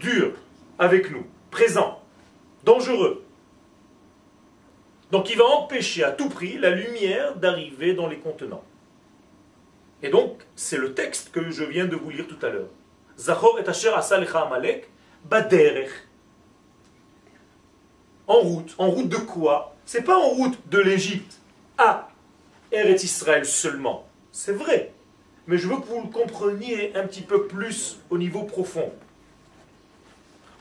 [0.00, 0.32] dur
[0.78, 2.00] avec nous, présent,
[2.64, 3.22] dangereux.
[5.10, 8.64] Donc il va empêcher à tout prix la lumière d'arriver dans les contenants.
[10.02, 12.70] Et donc, c'est le texte que je viens de vous lire tout à l'heure.
[13.18, 13.92] Zachor et Asher
[14.34, 14.88] Amalek,
[15.24, 15.90] Baderech
[18.26, 18.74] en route.
[18.78, 19.74] En route de quoi?
[19.84, 21.38] C'est pas en route de l'Égypte
[21.78, 22.08] à
[22.72, 24.06] Eretz Israël seulement.
[24.32, 24.92] C'est vrai.
[25.46, 28.92] Mais je veux que vous le compreniez un petit peu plus au niveau profond.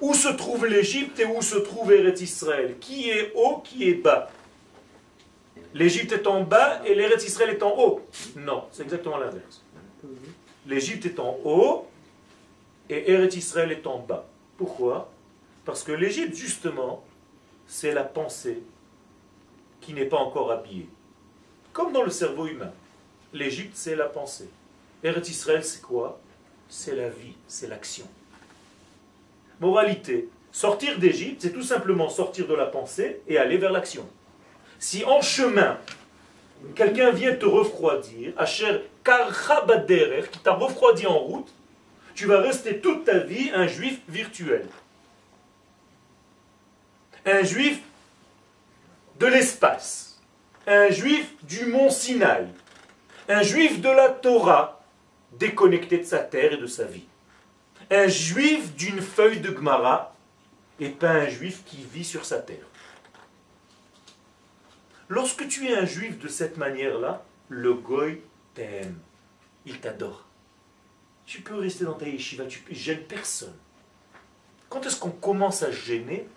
[0.01, 2.76] Où se trouve l'Égypte et où se trouve Eretz Israël?
[2.80, 4.30] Qui est haut, qui est bas?
[5.74, 8.05] L'Égypte est en bas et l'Eretz Israël est en haut.
[8.36, 9.63] Non, c'est exactement l'inverse.
[10.68, 11.88] L'Égypte est en haut
[12.89, 14.28] et Eretz Israël est en bas.
[14.57, 15.09] Pourquoi?
[15.66, 17.03] Parce que l'Égypte, justement,
[17.68, 18.61] c'est la pensée
[19.82, 20.89] qui n'est pas encore habillée.
[21.74, 22.72] Comme dans le cerveau humain.
[23.34, 24.49] L'Égypte, c'est la pensée.
[25.03, 26.20] Eretz Israël, c'est quoi?
[26.70, 28.07] C'est la vie, c'est l'action.
[29.59, 34.07] Moralité, sortir d'Égypte, c'est tout simplement sortir de la pensée et aller vers l'action.
[34.80, 35.78] Si en chemin,
[36.76, 41.53] quelqu'un vient te refroidir, Asher Karchabaderer, qui t'a refroidi en route,
[42.16, 44.66] tu vas rester toute ta vie un juif virtuel
[47.26, 47.82] un juif
[49.19, 50.21] de l'espace,
[50.67, 52.47] un juif du mont Sinaï,
[53.28, 54.84] un juif de la Torah,
[55.34, 57.05] déconnecté de sa terre et de sa vie.
[57.91, 60.15] un juif d'une feuille de Gmara
[60.80, 62.65] et pas un juif qui vit sur sa terre.
[65.07, 68.21] Lorsque tu es un juif de cette manière-là, le goy
[68.55, 68.97] t'aime,
[69.65, 70.26] il t'adore.
[71.28, 73.55] Tu peux rester dans ta yeshiva, tu ne gênes personne.
[74.69, 76.28] Quand est-ce qu'on commence à gêner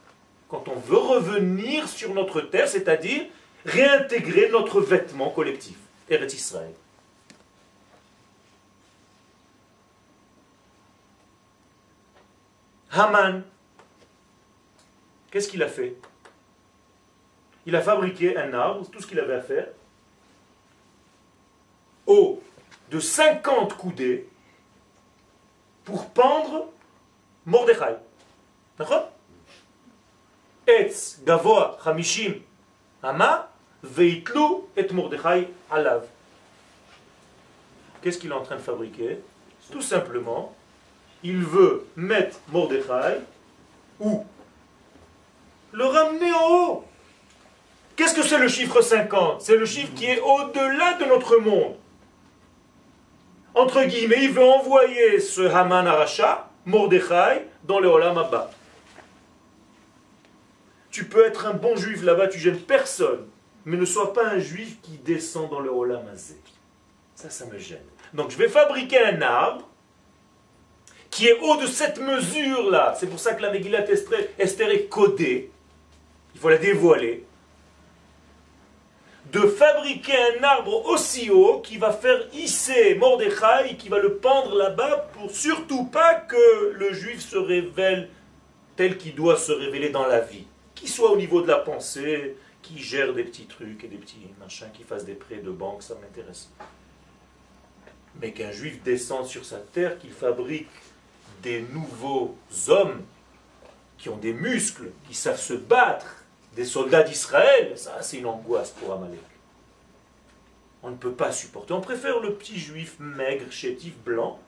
[0.49, 3.27] Quand on veut revenir sur notre terre, c'est-à-dire
[3.65, 5.77] réintégrer notre vêtement collectif,
[6.09, 6.73] Eretz Israël.
[12.91, 13.45] Haman,
[15.31, 15.97] qu'est-ce qu'il a fait?
[17.67, 19.69] Il a fabriqué un arbre, tout ce qu'il avait à faire,
[22.07, 22.43] haut
[22.91, 24.27] de 50 coudées
[25.85, 26.71] pour pendre
[27.45, 27.97] Mordechai.
[28.79, 29.11] D'accord?
[30.69, 32.43] Etz gavoa hamishim
[33.03, 33.49] ama
[33.83, 36.03] veitlu et Mordechai alav.
[38.03, 39.19] Qu'est-ce qu'il est en train de fabriquer?
[39.73, 40.55] Tout simplement
[41.23, 43.21] il veut mettre Mordechai
[43.99, 44.25] où?
[45.73, 46.85] Le ramener en haut.
[47.97, 51.75] Qu'est-ce que c'est le chiffre 50 C'est le chiffre qui est au-delà de notre monde.
[53.55, 58.51] Entre guillemets, il veut envoyer ce Haman Aracha, Mordechai, dans le Olam Abba.
[60.91, 63.26] Tu peux être un bon juif là-bas, tu gênes personne,
[63.64, 66.36] mais ne sois pas un juif qui descend dans le Olam Azé.
[67.14, 67.78] Ça, ça me gêne.
[68.14, 69.68] Donc je vais fabriquer un arbre
[71.11, 72.95] qui est haut de cette mesure-là.
[72.99, 73.86] C'est pour ça que la Megillat
[74.39, 75.51] Esther est codée.
[76.34, 77.24] Il faut la dévoiler.
[79.32, 84.55] De fabriquer un arbre aussi haut qui va faire hisser Mordechai, qui va le pendre
[84.55, 88.09] là-bas pour surtout pas que le juif se révèle
[88.76, 90.47] tel qu'il doit se révéler dans la vie.
[90.79, 94.29] Qu'il soit au niveau de la pensée, qui gère des petits trucs et des petits
[94.39, 96.51] machins, qui fasse des prêts de banque, ça m'intéresse.
[98.22, 100.70] Mais qu'un juif descende sur sa terre, qu'il fabrique
[101.43, 102.37] des nouveaux
[102.68, 103.03] hommes
[103.97, 106.22] qui ont des muscles, qui savent se battre,
[106.55, 109.18] des soldats d'Israël, ça c'est une angoisse pour Amalek.
[110.85, 111.72] On ne peut pas supporter.
[111.72, 114.39] On préfère le petit juif maigre, chétif, blanc,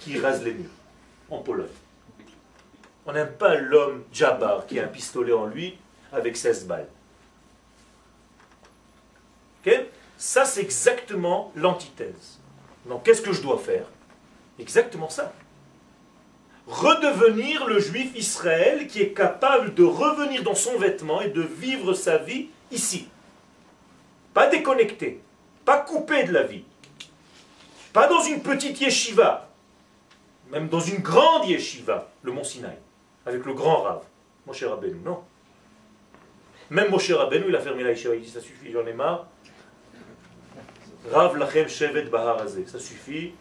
[0.00, 0.70] qui rase les murs,
[1.30, 1.68] en Pologne.
[3.06, 5.76] On n'aime pas l'homme Jabbar qui a un pistolet en lui
[6.12, 6.88] avec 16 balles.
[10.16, 12.38] Ça, c'est exactement l'antithèse.
[12.86, 13.84] Donc, qu'est-ce que je dois faire?
[14.58, 15.32] Exactement ça
[16.66, 21.92] redevenir le juif Israël qui est capable de revenir dans son vêtement et de vivre
[21.94, 23.08] sa vie ici.
[24.32, 25.20] Pas déconnecté,
[25.64, 26.64] pas coupé de la vie,
[27.92, 29.48] pas dans une petite yeshiva,
[30.50, 32.78] même dans une grande yeshiva, le mont Sinaï,
[33.26, 34.02] avec le grand Rav,
[34.46, 35.22] Moshe Rabbeinu, non.
[36.70, 39.26] Même Moshe Rabbeinu, il a fermé la yeshiva, il dit ça suffit, j'en ai marre.
[41.10, 43.32] Rav lachem shevet bahar ça suffit,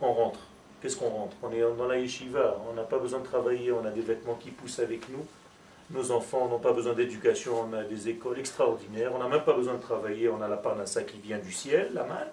[0.00, 0.40] on rentre.
[0.80, 1.36] Qu'est-ce qu'on rentre?
[1.42, 4.34] On est dans la yeshiva, on n'a pas besoin de travailler, on a des vêtements
[4.34, 5.26] qui poussent avec nous.
[5.90, 9.52] Nos enfants n'ont pas besoin d'éducation, on a des écoles extraordinaires, on n'a même pas
[9.52, 12.26] besoin de travailler, on a la parnassa qui vient du ciel, la main.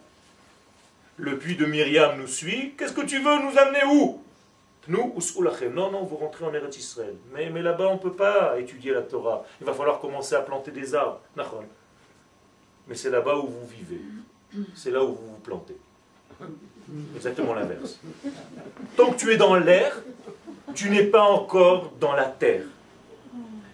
[1.18, 2.74] Le puits de Myriam nous suit.
[2.78, 4.22] Qu'est-ce que tu veux nous amener où?
[4.88, 5.13] Nous,
[5.73, 7.15] Non, non, vous rentrez en Eretz Israël.
[7.34, 9.43] Mais, mais là-bas, on ne peut pas étudier la Torah.
[9.59, 11.21] Il va falloir commencer à planter des arbres.
[12.88, 14.01] Mais c'est là-bas où vous vivez.
[14.75, 15.77] C'est là où vous vous plantez.
[17.15, 17.99] Exactement l'inverse.
[18.97, 20.01] Tant que tu es dans l'air,
[20.73, 22.65] tu n'es pas encore dans la terre.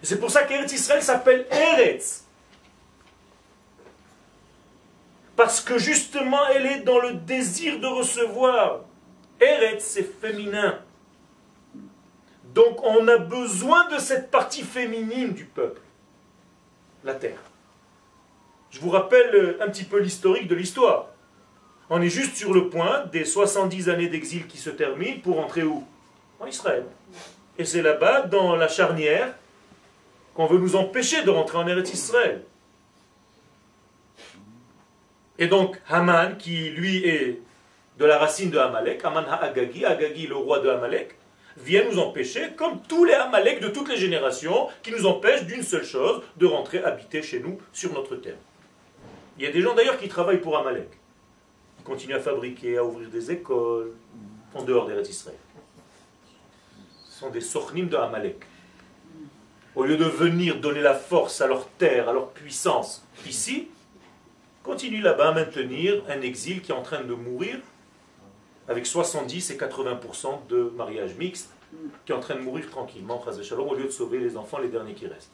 [0.02, 2.24] C'est pour ça qu'Eretz Israël s'appelle Eretz.
[5.34, 8.80] Parce que justement, elle est dans le désir de recevoir.
[9.40, 10.78] Eretz, c'est féminin.
[12.54, 15.80] Donc on a besoin de cette partie féminine du peuple,
[17.04, 17.38] la terre.
[18.70, 21.08] Je vous rappelle un petit peu l'historique de l'histoire.
[21.90, 25.62] On est juste sur le point des 70 années d'exil qui se terminent pour entrer
[25.62, 25.86] où?
[26.38, 26.84] En Israël.
[27.56, 29.34] Et c'est là-bas, dans la charnière,
[30.34, 32.44] qu'on veut nous empêcher de rentrer en Eretz Israël.
[35.38, 37.40] Et donc, Haman, qui lui est
[37.98, 41.17] de la racine de Amalek, Haman Ha'agagi, Agagi le roi de Amalek,
[41.64, 45.62] vient nous empêcher, comme tous les Amalek de toutes les générations, qui nous empêchent d'une
[45.62, 48.38] seule chose, de rentrer habiter chez nous, sur notre terre.
[49.38, 50.88] Il y a des gens d'ailleurs qui travaillent pour Amalek
[51.88, 53.92] continuent à fabriquer, à ouvrir des écoles
[54.54, 55.38] en dehors des Israël.
[57.08, 58.44] Ce sont des sornim de Amalek.
[59.74, 63.68] Au lieu de venir donner la force à leur terre, à leur puissance ici,
[64.62, 67.58] continuent là-bas à maintenir un exil qui est en train de mourir
[68.68, 71.50] avec 70 et 80% de mariage mixte,
[72.04, 74.94] qui est en train de mourir tranquillement, au lieu de sauver les enfants, les derniers
[74.94, 75.32] qui restent.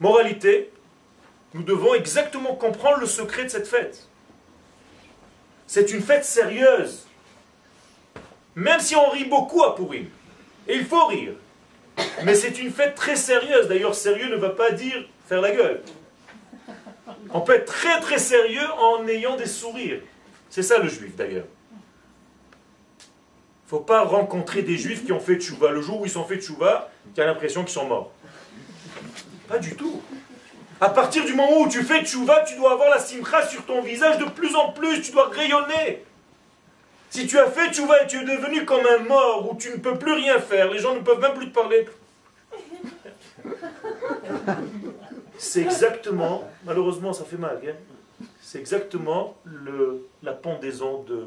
[0.00, 0.70] Moralité,
[1.54, 4.08] nous devons exactement comprendre le secret de cette fête.
[5.66, 7.06] C'est une fête sérieuse.
[8.54, 10.06] Même si on rit beaucoup à Pourim.
[10.68, 11.34] Et il faut rire.
[12.24, 13.68] Mais c'est une fête très sérieuse.
[13.68, 15.82] D'ailleurs, sérieux ne va pas dire faire la gueule.
[17.34, 20.00] On peut être très très sérieux en ayant des sourires.
[20.48, 21.46] C'est ça le juif d'ailleurs.
[23.00, 25.72] Il faut pas rencontrer des juifs qui ont fait tchouva.
[25.72, 28.12] Le jour où ils sont fait tchouva, tu as l'impression qu'ils sont morts.
[29.48, 30.00] Pas du tout.
[30.80, 33.82] À partir du moment où tu fais tchouva, tu dois avoir la simcha sur ton
[33.82, 35.02] visage de plus en plus.
[35.02, 36.04] Tu dois rayonner.
[37.10, 39.76] Si tu as fait tchouva et tu es devenu comme un mort où tu ne
[39.78, 41.84] peux plus rien faire, les gens ne peuvent même plus te parler.
[45.36, 48.26] C'est exactement, malheureusement ça fait mal, hein.
[48.40, 51.26] c'est exactement le, la pendaison de,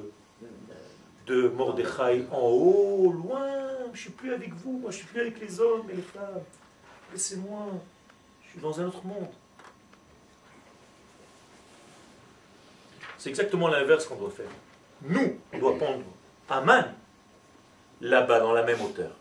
[1.27, 3.47] de Mordechai en haut, loin,
[3.87, 6.01] je ne suis plus avec vous, moi je suis plus avec les hommes et les
[6.01, 6.41] femmes.
[7.11, 7.67] Laissez-moi,
[8.45, 9.27] je suis dans un autre monde.
[13.17, 14.49] C'est exactement l'inverse qu'on doit faire.
[15.01, 16.03] Nous, on doit pendre
[16.49, 16.85] Aman
[18.01, 19.11] là-bas, dans la même hauteur.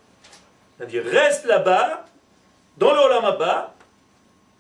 [0.77, 2.05] C'est-à-dire, reste là-bas,
[2.77, 3.25] dans le Olam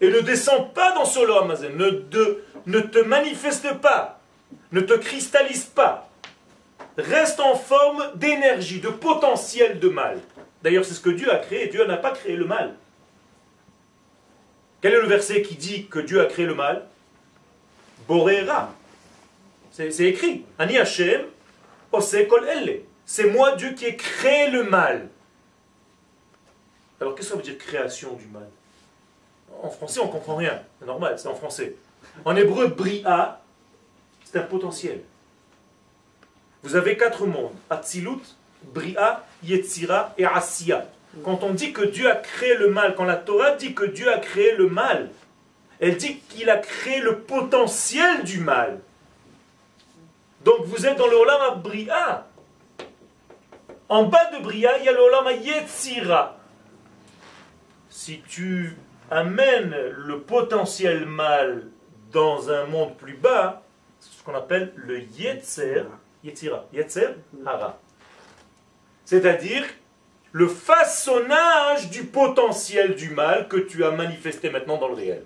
[0.00, 4.20] et ne descends pas dans ce ne, ne te manifeste pas,
[4.72, 6.08] ne te cristallise pas.
[6.98, 10.18] Reste en forme d'énergie, de potentiel de mal.
[10.62, 11.68] D'ailleurs, c'est ce que Dieu a créé.
[11.68, 12.74] Dieu n'a pas créé le mal.
[14.80, 16.86] Quel est le verset qui dit que Dieu a créé le mal?
[18.08, 18.72] Borera.
[19.70, 20.44] C'est écrit.
[23.04, 25.08] C'est moi Dieu qui ai créé le mal.
[27.00, 28.48] Alors qu'est-ce que ça veut dire création du mal?
[29.62, 30.62] En français, on comprend rien.
[30.78, 31.76] C'est normal, c'est en français.
[32.24, 33.40] En hébreu, bria,
[34.24, 35.02] c'est un potentiel.
[36.62, 37.52] Vous avez quatre mondes.
[37.70, 38.22] Atzilut,
[38.62, 40.86] bria, yetzira et asiya.
[41.24, 44.12] Quand on dit que Dieu a créé le mal, quand la Torah dit que Dieu
[44.12, 45.10] a créé le mal,
[45.80, 48.80] elle dit qu'il a créé le potentiel du mal.
[50.44, 52.26] Donc vous êtes dans le Olam Bria.
[53.88, 56.38] En bas de Bria, il y a le Olam Yetzira.
[57.88, 58.76] Si tu
[59.10, 61.68] amènes le potentiel mal
[62.12, 63.62] dans un monde plus bas,
[64.00, 65.84] ce qu'on appelle le Yetzer,
[66.24, 67.78] Yetzira, Yetzer Hara.
[69.04, 69.64] C'est-à-dire
[70.32, 75.24] le façonnage du potentiel du mal que tu as manifesté maintenant dans le réel.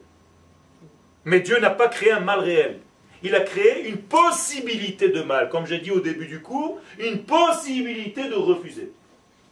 [1.25, 2.81] Mais Dieu n'a pas créé un mal réel
[3.23, 5.49] il a créé une possibilité de mal.
[5.49, 8.93] Comme j'ai dit au début du cours, une possibilité de refuser.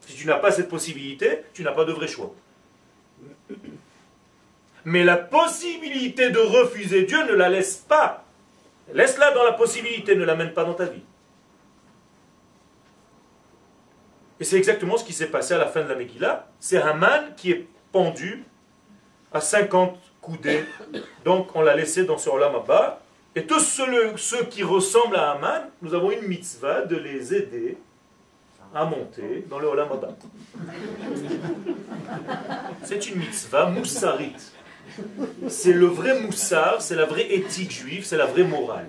[0.00, 2.34] Si tu n'as pas cette possibilité, tu n'as pas de vrai choix.
[4.88, 8.24] Mais la possibilité de refuser Dieu ne la laisse pas.
[8.94, 11.02] Laisse-la dans la possibilité, ne l'amène pas dans ta vie.
[14.40, 16.46] Et c'est exactement ce qui s'est passé à la fin de la Megillah.
[16.58, 18.44] C'est Haman qui est pendu
[19.30, 20.64] à 50 coudées.
[21.22, 23.02] Donc on l'a laissé dans ce Olam bas
[23.34, 27.76] et tous ceux, qui ressemblent à Aman, nous avons une mitzvah de les aider
[28.74, 29.88] à monter dans le Olam
[32.84, 34.54] C'est une mitzvah moussarite.
[35.48, 38.88] C'est le vrai moussar, c'est la vraie éthique juive, c'est la vraie morale.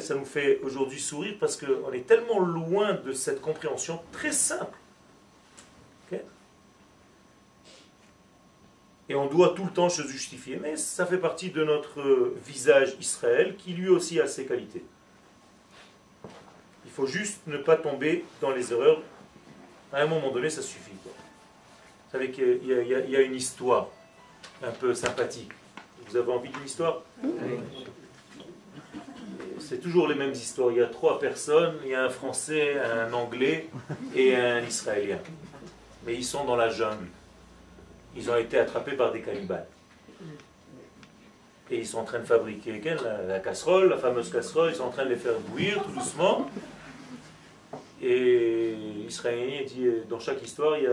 [0.00, 4.76] ça nous fait aujourd'hui sourire parce qu'on est tellement loin de cette compréhension très simple.
[9.08, 10.58] et on doit tout le temps se justifier.
[10.60, 14.84] Mais ça fait partie de notre visage Israël qui lui aussi a ses qualités.
[16.84, 19.02] Il faut juste ne pas tomber dans les erreurs.
[19.92, 20.92] À un moment donné, ça suffit.
[22.18, 23.88] Savez qu'il y, a une histoire
[24.62, 25.50] un peu sympathique.
[26.06, 27.02] Vous avez envie d'une histoire?
[29.58, 30.70] C'est toujours les mêmes histoires.
[30.70, 33.68] Il y a trois personnes, il y a un Français, un Anglais
[34.14, 35.18] et un Israélien.
[36.06, 37.06] Mais ils sont dans la jungle
[38.16, 39.66] ils ont été attrapés par des cannibales.
[41.70, 42.80] Et ils sont en train de fabriquer
[43.26, 46.48] la, casserole, la fameuse casserole, ils sont en train de les faire bouillir tout doucement.
[48.06, 48.76] Et
[49.06, 50.84] l'Israélien dit, dans chaque histoire, il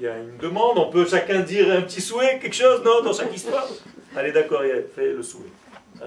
[0.00, 3.12] y, a, une demande, on peut chacun dire un petit souhait, quelque chose, non, dans
[3.12, 3.68] chaque histoire?
[4.16, 5.50] Allez, d'accord, il fait le souhait.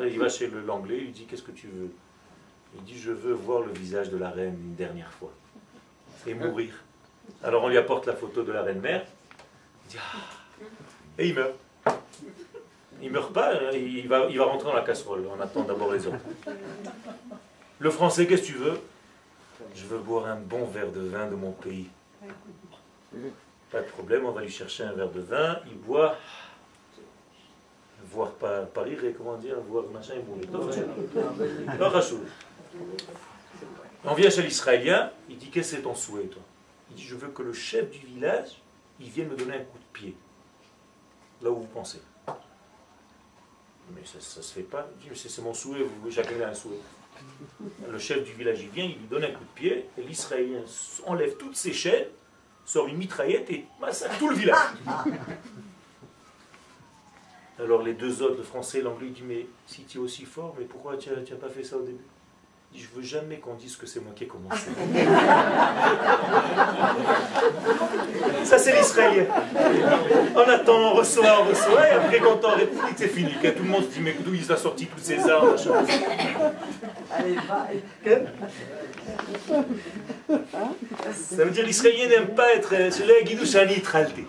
[0.03, 1.91] il va chez l'anglais, il dit, qu'est-ce que tu veux?
[2.75, 5.31] Il dit, je veux voir le visage de la reine une dernière fois.
[6.25, 6.73] Et mourir.
[7.43, 9.05] Alors on lui apporte la photo de la reine-mère.
[9.95, 9.99] Ah.
[11.19, 11.53] Et il meurt.
[13.03, 13.69] Il meurt pas, hein.
[13.71, 15.27] il va, il va rentrer dans la casserole.
[15.37, 16.17] On attend d'abord les autres.
[17.77, 18.79] Le français, qu'est-ce que tu veux?
[19.73, 21.89] Je veux boire un bon verre de vin de mon pays.
[23.71, 26.15] Pas de problème, on va lui chercher un verre de vin, il boit.
[28.05, 30.47] Voir pas, pas rire, comment dire, voir machin, il mourir.
[34.05, 36.41] On vient chez l'Israélien, il dit Qu'est-ce que c'est ton souhait, toi?
[36.89, 38.61] Il dit Je veux que le chef du village
[38.99, 40.15] il vient me donner un coup de pied,
[41.41, 42.01] là où vous pensez.
[43.91, 44.87] Mais ça ne se fait pas.
[45.13, 46.79] C'est mon souhait, vous, chacun a un souhait.
[47.89, 50.61] Le chef du village, il vient, il lui donne un coup de pied, et l'Israélien
[51.05, 52.07] enlève toutes ses chaînes,
[52.65, 54.57] sort une mitraillette et massacre tout le village.
[57.59, 60.55] Alors les deux autres, le français et l'anglais, disent Mais si tu es aussi fort,
[60.57, 62.03] mais pourquoi tu n'as pas fait ça au début?
[62.75, 64.65] Je veux jamais qu'on dise que c'est moi qui ai commencé.
[68.43, 69.25] Ça, c'est l'Israélien.
[70.35, 73.31] On attend, on reçoit, on reçoit, et après, quand on république, c'est fini.
[73.33, 75.55] Tout le monde se dit Mais d'où il a sorti toutes ces armes
[77.11, 77.35] Allez,
[81.13, 82.69] Ça veut dire l'Israélien n'aime pas être.
[82.69, 84.25] Celui-là, Guidou Shani Tralté.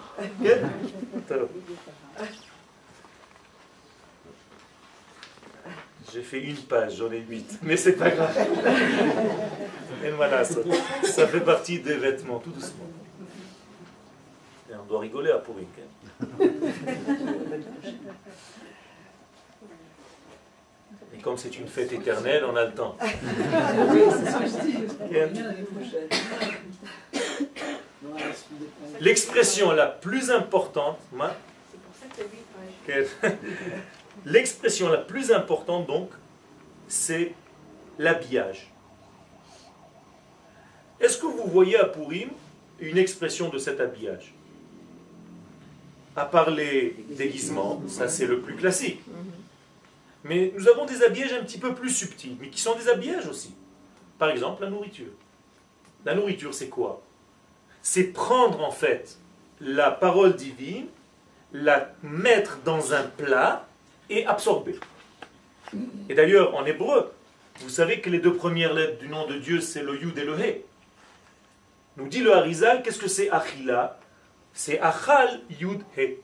[6.14, 8.32] J'ai fait une page, j'en ai huit, mais c'est pas grave.
[10.04, 10.60] Et voilà, ça,
[11.02, 12.84] ça, fait partie des vêtements, tout doucement.
[14.70, 15.66] Et on doit rigoler à Pourik.
[15.76, 15.82] Hein.
[21.12, 22.96] Et comme c'est une fête éternelle, on a le temps.
[29.00, 31.00] L'expression la plus importante,
[34.24, 36.10] L'expression la plus importante, donc,
[36.88, 37.34] c'est
[37.98, 38.70] l'habillage.
[41.00, 42.30] Est-ce que vous voyez à Purim
[42.80, 44.34] une expression de cet habillage?
[46.16, 49.00] À part les déguisements, ça c'est le plus classique.
[50.22, 53.26] Mais nous avons des habillages un petit peu plus subtils, mais qui sont des habillages
[53.26, 53.54] aussi.
[54.18, 55.12] Par exemple, la nourriture.
[56.04, 57.02] La nourriture, c'est quoi?
[57.82, 59.18] C'est prendre en fait
[59.60, 60.86] la parole divine,
[61.52, 63.66] la mettre dans un plat
[64.10, 64.76] et absorbé.
[66.08, 67.12] Et d'ailleurs, en hébreu,
[67.60, 70.24] vous savez que les deux premières lettres du nom de Dieu, c'est le Yud et
[70.24, 70.64] le He.
[71.96, 73.98] Nous dit le Harizal, qu'est-ce que c'est Achila?
[74.52, 76.18] C'est Achal Yud He.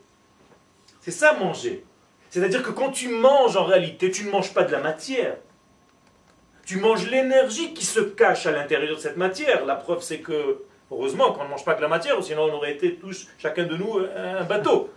[1.01, 1.85] C'est ça manger.
[2.31, 5.37] C'est-à-dire que quand tu manges en réalité, tu ne manges pas de la matière.
[6.65, 9.65] Tu manges l'énergie qui se cache à l'intérieur de cette matière.
[9.65, 12.73] La preuve, c'est que, heureusement qu'on ne mange pas de la matière, sinon on aurait
[12.73, 14.91] été tous, chacun de nous, un bateau.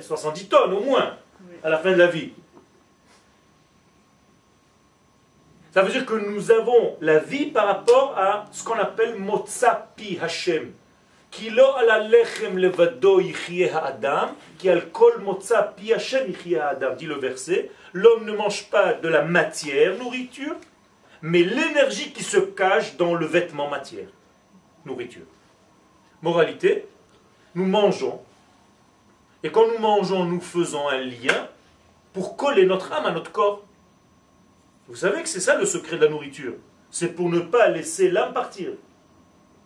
[0.00, 1.16] 70 tonnes au moins
[1.62, 2.32] à la fin de la vie.
[5.72, 9.90] Ça veut dire que nous avons la vie par rapport à ce qu'on appelle Motza
[9.96, 10.72] Pi Hashem.
[11.34, 15.14] Ala lechem levado ha'adam, ki al kol
[15.76, 16.32] pi Hashem
[16.98, 17.70] dit le verset.
[17.94, 20.56] L'homme ne mange pas de la matière, nourriture,
[21.22, 24.08] mais l'énergie qui se cache dans le vêtement matière,
[24.84, 25.24] nourriture.
[26.20, 26.86] Moralité,
[27.54, 28.20] nous mangeons
[29.42, 31.48] et quand nous mangeons, nous faisons un lien
[32.12, 33.62] pour coller notre âme à notre corps.
[34.88, 36.54] Vous savez que c'est ça le secret de la nourriture.
[36.90, 38.72] C'est pour ne pas laisser l'âme partir.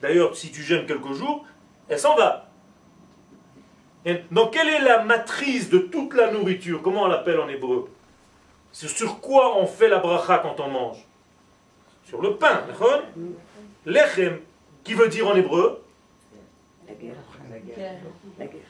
[0.00, 1.44] D'ailleurs, si tu gênes quelques jours,
[1.88, 2.48] elle s'en va.
[4.30, 6.80] donc, quelle est la matrice de toute la nourriture?
[6.82, 7.90] Comment on l'appelle en hébreu?
[8.72, 11.04] C'est sur quoi on fait la bracha quand on mange?
[12.04, 12.62] Sur le pain.
[13.84, 14.40] Lechem,
[14.84, 15.82] qui veut dire en hébreu?
[16.86, 17.14] La guerre.
[18.38, 18.60] La guerre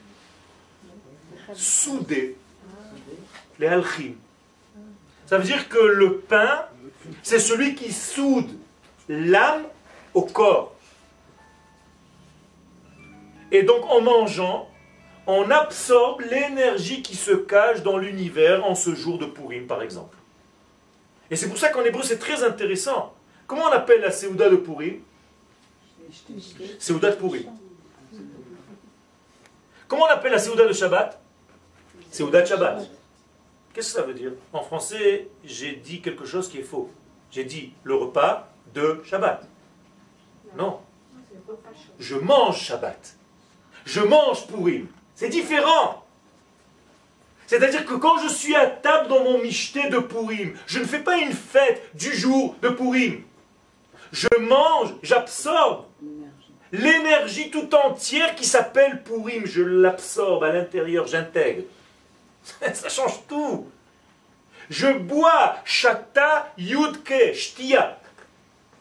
[1.53, 2.37] souder
[3.59, 4.13] les halchim.
[5.25, 6.65] Ça veut dire que le pain,
[7.23, 8.49] c'est celui qui soude
[9.09, 9.63] l'âme
[10.13, 10.75] au corps.
[13.51, 14.69] Et donc en mangeant,
[15.25, 20.17] on absorbe l'énergie qui se cache dans l'univers en ce jour de Purim, par exemple.
[21.29, 23.13] Et c'est pour ça qu'en hébreu, c'est très intéressant.
[23.45, 25.01] Comment on appelle la Séouda de Purim?
[26.79, 27.51] Séouda de Purim.
[29.89, 31.19] Comment on appelle la Séouda de Shabbat?
[32.11, 32.89] C'est Oudat Shabbat.
[33.73, 34.31] Qu'est-ce que ça veut dire?
[34.53, 36.89] En français, j'ai dit quelque chose qui est faux.
[37.31, 39.47] J'ai dit le repas de Shabbat.
[40.57, 40.79] Non.
[41.99, 43.15] Je mange Shabbat.
[43.85, 44.87] Je mange Purim.
[45.15, 46.03] C'est différent.
[47.45, 50.99] C'est-à-dire que quand je suis à table dans mon michté de Purim, je ne fais
[50.99, 53.23] pas une fête du jour de Purim.
[54.11, 55.85] Je mange, j'absorbe
[56.71, 59.45] l'énergie tout entière qui s'appelle Purim.
[59.45, 61.63] Je l'absorbe à l'intérieur, j'intègre.
[62.73, 63.69] Ça change tout.
[64.69, 67.99] Je bois shata yudke, shtia.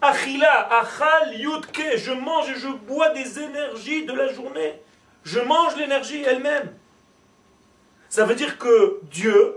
[0.01, 1.97] Achila, achal yudke.
[1.97, 4.75] Je mange et je bois des énergies de la journée.
[5.25, 6.73] Je mange l'énergie elle-même.
[8.09, 9.57] Ça veut dire que Dieu,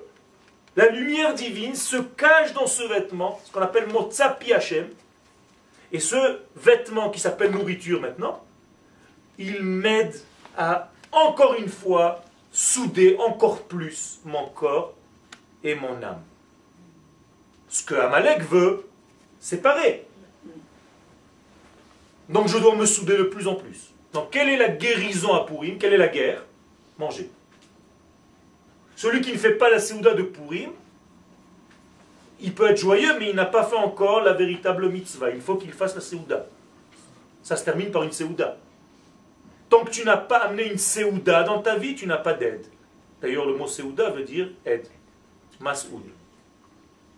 [0.75, 4.89] la lumière divine, se cache dans ce vêtement, ce qu'on appelle motzapi Hashem.
[5.91, 8.43] Et ce vêtement qui s'appelle nourriture maintenant,
[9.37, 10.13] il m'aide
[10.57, 14.93] à, encore une fois, souder encore plus mon corps
[15.63, 16.21] et mon âme.
[17.67, 18.87] Ce que Amalek veut,
[19.39, 20.05] séparer.
[22.27, 23.91] Donc je dois me souder de plus en plus.
[24.13, 25.77] Donc quelle est la guérison à Purim?
[25.77, 26.43] Quelle est la guerre?
[26.97, 27.29] Manger.
[28.95, 30.71] Celui qui ne fait pas la Séouda de Purim,
[32.41, 35.29] il peut être joyeux, mais il n'a pas fait encore la véritable mitzvah.
[35.29, 36.47] Il faut qu'il fasse la Seouda.
[37.43, 38.57] Ça se termine par une Seouda.
[39.69, 42.65] Tant que tu n'as pas amené une Seouda dans ta vie, tu n'as pas d'aide.
[43.21, 44.87] D'ailleurs, le mot Seouda veut dire aide.
[45.59, 46.03] Mas'oud.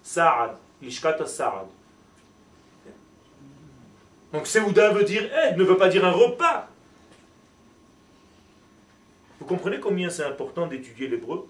[0.03, 0.57] Sa'ad.
[0.81, 1.67] Lishkata Sa'ad.
[4.33, 6.67] Donc Seouda veut dire aide, ne veut pas dire un repas.
[9.39, 11.47] Vous comprenez combien c'est important d'étudier l'hébreu?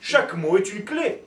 [0.00, 1.24] Chaque mot est une clé.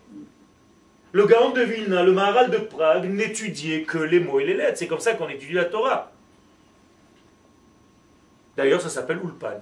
[1.12, 4.78] Le Gaon de Vilna, le Maharal de Prague n'étudiait que les mots et les lettres.
[4.78, 6.12] C'est comme ça qu'on étudie la Torah.
[8.58, 9.62] D'ailleurs, ça s'appelle Ulpan,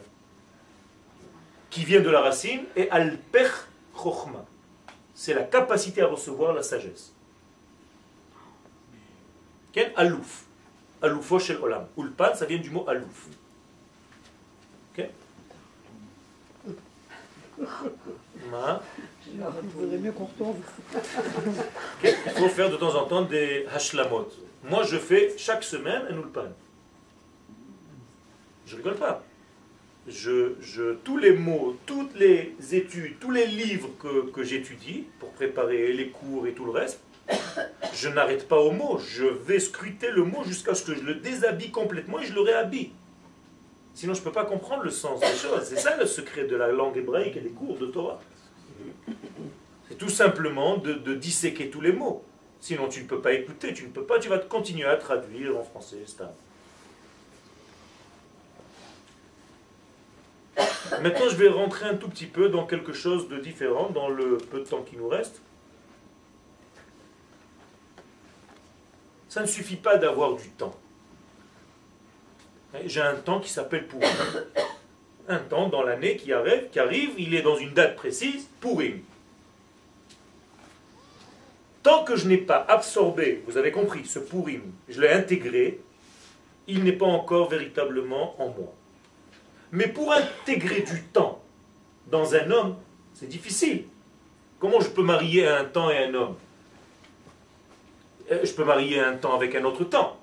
[1.70, 3.50] qui vient de la racine, et Alper
[3.94, 4.46] Chochma.
[5.14, 7.14] C'est la capacité à recevoir la sagesse.
[9.74, 10.46] Quel Alouf.
[11.02, 11.86] Aloufo shel Olam.
[11.98, 13.28] Ulpan, ça vient du mot Alouf.
[14.94, 15.10] Ok?
[20.00, 20.30] Mieux qu'on
[22.02, 24.30] Il faut faire de temps en temps des hashlamot.
[24.64, 26.48] Moi, je fais chaque semaine un ulpan.
[28.66, 29.24] Je rigole pas.
[30.08, 35.94] Je, tous les mots, toutes les études, tous les livres que, que j'étudie pour préparer
[35.94, 37.02] les cours et tout le reste,
[37.94, 39.00] je n'arrête pas au mot.
[39.00, 42.42] Je vais scruter le mot jusqu'à ce que je le déshabille complètement et je le
[42.42, 42.92] réhabille.
[43.96, 45.64] Sinon, je ne peux pas comprendre le sens des choses.
[45.64, 48.20] C'est ça le secret de la langue hébraïque et des cours de Torah.
[49.88, 52.24] C'est tout simplement de, de, disséquer tous les mots.
[52.60, 55.58] Sinon, tu ne peux pas écouter, tu ne peux pas, tu vas continuer à traduire
[55.58, 56.04] en français.
[61.02, 64.38] Maintenant, je vais rentrer un tout petit peu dans quelque chose de différent dans le
[64.38, 65.42] peu de temps qui nous reste.
[69.30, 70.76] Ça ne suffit pas d'avoir du temps.
[72.86, 74.10] J'ai un temps qui s'appelle Pourim.
[75.28, 79.02] Un temps dans l'année qui arrive, qui arrive, il est dans une date précise, Pourim.
[81.84, 85.80] Tant que je n'ai pas absorbé, vous avez compris, ce Pourim, je l'ai intégré,
[86.68, 88.74] il n'est pas encore véritablement en moi.
[89.72, 91.42] Mais pour intégrer du temps
[92.08, 92.76] dans un homme,
[93.14, 93.86] c'est difficile.
[94.60, 96.36] Comment je peux marier un temps et un homme?
[98.32, 100.18] Euh, Je peux marier un temps avec un autre temps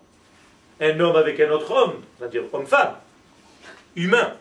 [0.82, 2.96] un homme avec un autre homme, c'est-à-dire homme-femme,
[3.94, 4.32] humain.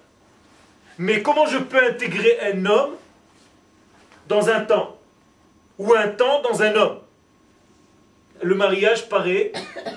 [0.98, 2.96] Mais comment je peux intégrer un homme
[4.28, 4.98] dans un temps
[5.78, 7.00] ou un temps dans un homme?
[8.42, 9.52] Le mariage paraît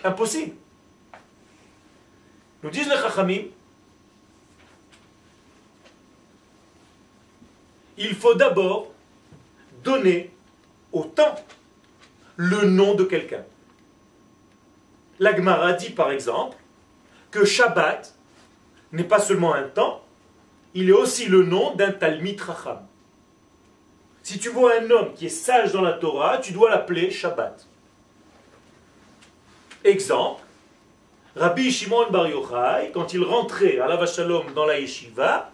[0.04, 0.54] impossible.
[2.62, 3.44] Nous disent les Chachamim,
[7.96, 8.92] il faut d'abord
[9.82, 10.30] donner
[10.92, 11.34] au temps
[12.36, 13.44] le nom de quelqu'un.
[15.18, 16.56] L'Agmara dit par exemple
[17.30, 18.14] que Shabbat
[18.92, 20.04] n'est pas seulement un temps,
[20.74, 22.86] il est aussi le nom d'un Talmid Racham.
[24.22, 27.66] Si tu vois un homme qui est sage dans la Torah, tu dois l'appeler Shabbat.
[29.84, 30.42] Exemple,
[31.36, 35.50] Rabbi Shimon Bar Yochai, quand il rentrait à la Vachalom dans la yeshiva,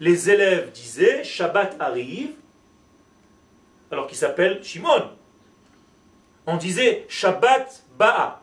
[0.00, 2.32] les élèves disaient Shabbat arrive,
[3.90, 5.10] alors qu'il s'appelle Shimon.
[6.46, 8.42] On disait Shabbat Ba'a.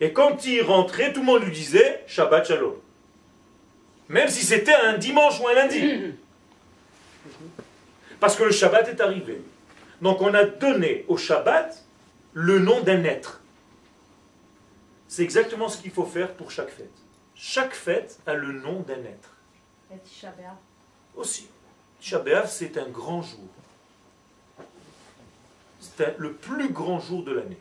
[0.00, 2.76] Et quand il rentrait, tout le monde lui disait Shabbat Shalom.
[4.08, 5.82] Même si c'était un dimanche ou un lundi.
[8.20, 9.40] Parce que le Shabbat est arrivé.
[10.00, 11.84] Donc on a donné au Shabbat
[12.32, 13.40] le nom d'un être.
[15.08, 16.90] C'est exactement ce qu'il faut faire pour chaque fête.
[17.34, 19.30] Chaque fête a le nom d'un être.
[21.16, 21.48] Aussi.
[22.00, 23.48] Shabbat, c'est un grand jour.
[25.80, 27.58] C'est le plus grand jour de l'année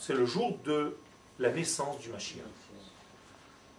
[0.00, 0.96] c'est le jour de
[1.38, 2.42] la naissance du Mashiach.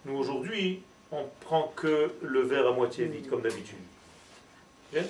[0.06, 3.76] Nous aujourd'hui, on prend que le verre à moitié vide, comme d'habitude.
[4.94, 5.02] Mais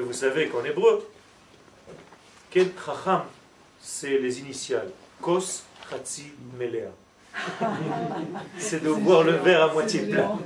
[0.00, 1.06] vous savez qu'en hébreu,
[2.50, 3.24] Ken Chacham,
[3.80, 4.90] c'est les initiales.
[5.20, 6.92] Kos Chatzi Melea.
[8.58, 10.38] C'est de voir le verre à moitié plein.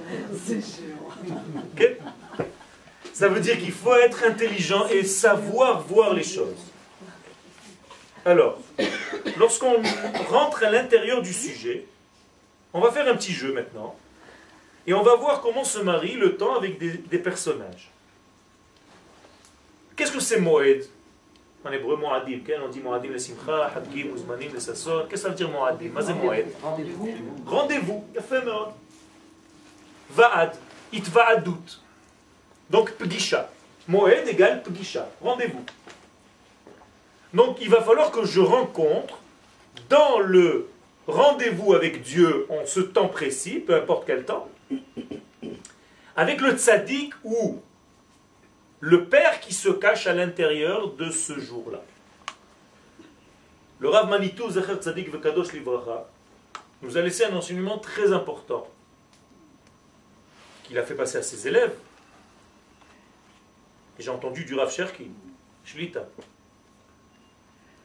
[3.13, 6.73] Ça veut dire qu'il faut être intelligent et savoir voir les choses.
[8.25, 8.59] Alors,
[9.39, 9.83] lorsqu'on
[10.29, 11.87] rentre à l'intérieur du sujet,
[12.73, 13.95] on va faire un petit jeu maintenant.
[14.87, 17.91] Et on va voir comment se marie le temps avec des, personnages.
[19.97, 20.85] Qu'est-ce que c'est Moed?
[21.65, 22.41] En hébreu, Moadim.
[22.65, 25.07] On dit Moadim le Simcha, Hadgim, Uzmanim le Sasson.
[25.09, 25.91] Qu'est-ce que ça veut dire Moadim?
[25.91, 27.09] Moed Rendez-vous.
[27.47, 28.05] Rendez-vous.
[30.11, 30.53] Vaad.
[30.93, 31.81] Itvaadut.
[32.71, 33.51] Donc, Pgisha.
[33.89, 35.09] Moed égale Pgisha.
[35.21, 35.65] Rendez-vous.
[37.35, 39.19] Donc il va falloir que je rencontre
[39.91, 40.69] dans le
[41.09, 44.49] rendez-vous avec Dieu en ce temps précis, peu importe quel temps,
[46.17, 47.59] avec le tzaddik ou
[48.87, 51.83] le Père qui se cache à l'intérieur de ce jour-là.
[53.79, 56.07] le Rav Manitou Zecher Tzadik Vekadosh Livracha
[56.83, 58.69] nous a laissé un enseignement très important
[60.65, 61.75] qu'il a fait passer à ses élèves.
[63.99, 65.11] J'ai entendu du Rav Cherki,
[65.65, 66.07] Shlita.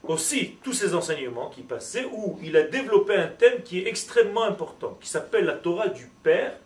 [0.04, 4.44] Aussi, tous ces enseignements qui passaient, où il a développé un thème qui est extrêmement
[4.44, 6.58] important, qui s'appelle la Torah du Père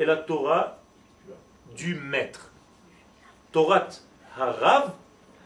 [0.00, 0.82] et la Torah
[1.76, 2.50] du Maître.
[3.56, 3.88] Torah
[4.36, 4.92] Harav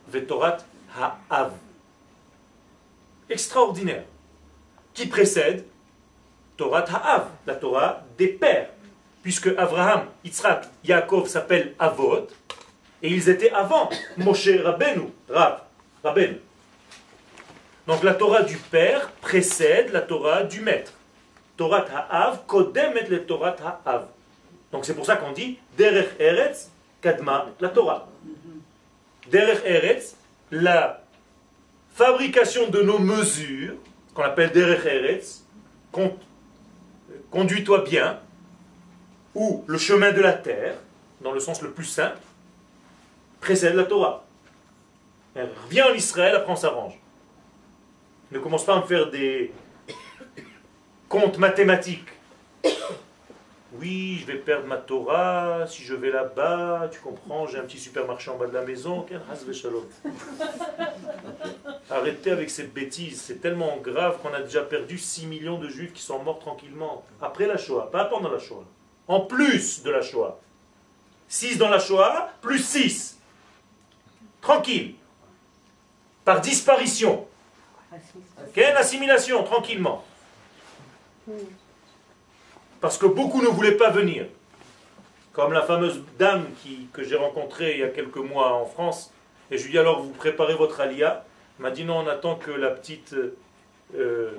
[0.09, 0.59] ve Torah
[0.99, 1.53] Ha'av.
[3.29, 4.03] Extraordinaire.
[4.93, 5.65] Qui précède
[6.57, 8.71] Torah Ha'av, la Torah des pères.
[9.23, 12.27] Puisque Abraham, Yitzhak, Yaakov s'appellent Avot,
[13.01, 15.61] et ils étaient avant Moshe Rabbeinu, Rab,
[16.03, 16.41] Rabbeinu.
[17.87, 20.95] Donc la Torah du Père précède la Torah du Maître.
[21.57, 24.09] Torah Ha'av, Kodemet le Torah Ha'av.
[24.73, 28.09] Donc c'est pour ça qu'on dit Derech Eretz, Kadma, la Torah.
[29.31, 30.17] Derech Eretz,
[30.51, 31.03] la
[31.95, 33.75] fabrication de nos mesures,
[34.15, 35.45] qu'on appelle Derech Eretz,
[37.31, 38.19] conduis-toi bien,
[39.35, 40.75] ou le chemin de la terre,
[41.21, 42.19] dans le sens le plus simple,
[43.41, 44.25] précède la Torah.
[45.35, 46.99] Elle revient en Israël, après on s'arrange.
[48.33, 49.53] Ne commence pas à me faire des
[51.09, 52.09] comptes mathématiques.
[53.75, 57.79] Oui, je vais perdre ma Torah, si je vais là-bas, tu comprends, j'ai un petit
[57.79, 59.07] supermarché en bas de la maison.
[61.91, 65.93] Arrêtez avec cette bêtise, c'est tellement grave qu'on a déjà perdu 6 millions de juifs
[65.93, 67.05] qui sont morts tranquillement.
[67.23, 68.65] Après la Shoah, pas pendant la Shoah.
[69.07, 70.41] En plus de la Shoah.
[71.29, 73.19] 6 dans la Shoah, plus 6.
[74.41, 74.95] Tranquille.
[76.25, 77.27] Par disparition.
[78.53, 80.05] Quelle assimilation, tranquillement.
[82.81, 84.27] Parce que beaucoup ne voulaient pas venir.
[85.33, 86.47] Comme la fameuse dame
[86.93, 89.13] que j'ai rencontrée il y a quelques mois en France.
[89.51, 91.25] Et je lui dis alors, vous préparez votre alia?
[91.59, 93.15] M'a dit non, on attend que la petite
[93.97, 94.31] euh,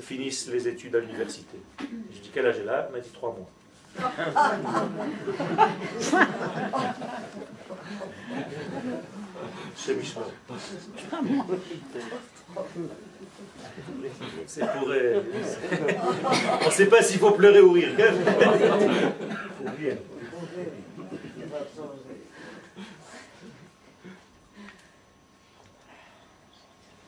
[0.00, 1.58] finisse les études à l'université.
[1.80, 2.86] Je dis quel âge elle a?
[2.86, 3.48] Elle m'a dit trois mois.
[14.46, 14.88] C'est pour.
[14.88, 15.22] Euh,
[16.62, 17.90] on ne sait pas s'il faut pleurer ou rire.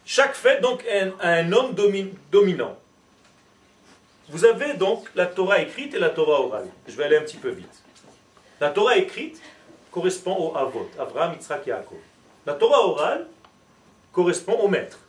[0.05, 0.85] Chaque fête donc
[1.23, 1.75] a un homme
[2.33, 2.77] dominant.
[4.31, 6.69] Vous avez donc la Torah écrite et la Torah orale.
[6.87, 7.83] Je vais aller un petit peu vite.
[8.61, 9.41] La Torah écrite
[9.91, 11.99] correspond au Avot, Abraham, Yitzhak et Yaakov.
[12.49, 13.27] La Torah orale
[14.11, 15.01] correspond au maître.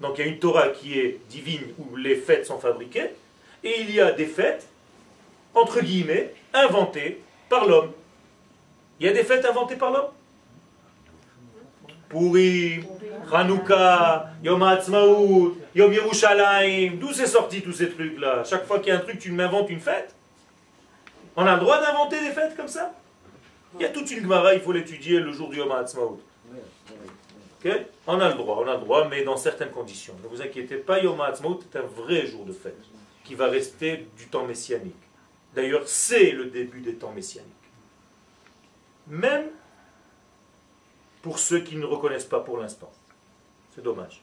[0.00, 3.10] Donc il y a une Torah qui est divine où les fêtes sont fabriquées,
[3.62, 4.66] et il y a des fêtes,
[5.54, 7.92] entre guillemets, inventées par l'homme.
[8.98, 10.10] Il y a des fêtes inventées par l'homme?
[12.08, 12.80] Pourri,
[13.32, 18.42] Hanouka, Yom Ha'atzmaut, Yom Yerushalayim, d'où c'est sorti tous ces trucs-là?
[18.42, 20.12] Chaque fois qu'il y a un truc, tu m'inventes une fête?
[21.36, 22.92] On a le droit d'inventer des fêtes comme ça?
[23.78, 26.20] Il y a toute une Gemara, il faut l'étudier le jour du Yom Ha'atzmaut.
[28.06, 30.14] On a le droit, on a le droit, mais dans certaines conditions.
[30.22, 32.80] Ne vous inquiétez pas, Yom Ha'atzmaut est un vrai jour de fête,
[33.24, 34.94] qui va rester du temps messianique.
[35.54, 37.52] D'ailleurs, c'est le début des temps messianiques.
[39.06, 39.46] Même
[41.22, 42.92] pour ceux qui ne reconnaissent pas pour l'instant.
[43.74, 44.22] C'est dommage.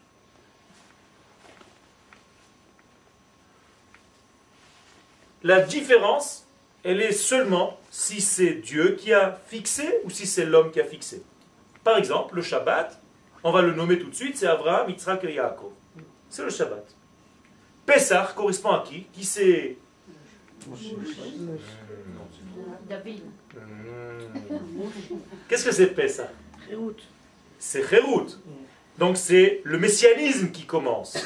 [5.44, 6.45] La différence,
[6.86, 10.86] elle est seulement si c'est Dieu qui a fixé ou si c'est l'homme qui a
[10.86, 11.24] fixé.
[11.84, 13.02] Par exemple, le Shabbat,
[13.44, 15.72] on va le nommer tout de suite, c'est Abraham, Yitzhak et Yaakov.
[16.30, 16.86] C'est le Shabbat.
[17.88, 19.06] Pessah correspond à qui?
[19.14, 19.78] Qui c'est?
[22.88, 23.24] David.
[25.50, 26.30] Qu'est-ce que c'est Pessah?
[27.58, 28.28] C'est Kherout.
[29.00, 31.18] Donc c'est le messianisme qui commence.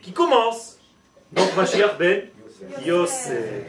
[0.00, 0.78] Qui commence.
[1.32, 2.28] Donc Mashiach ben
[2.84, 3.66] Yosef.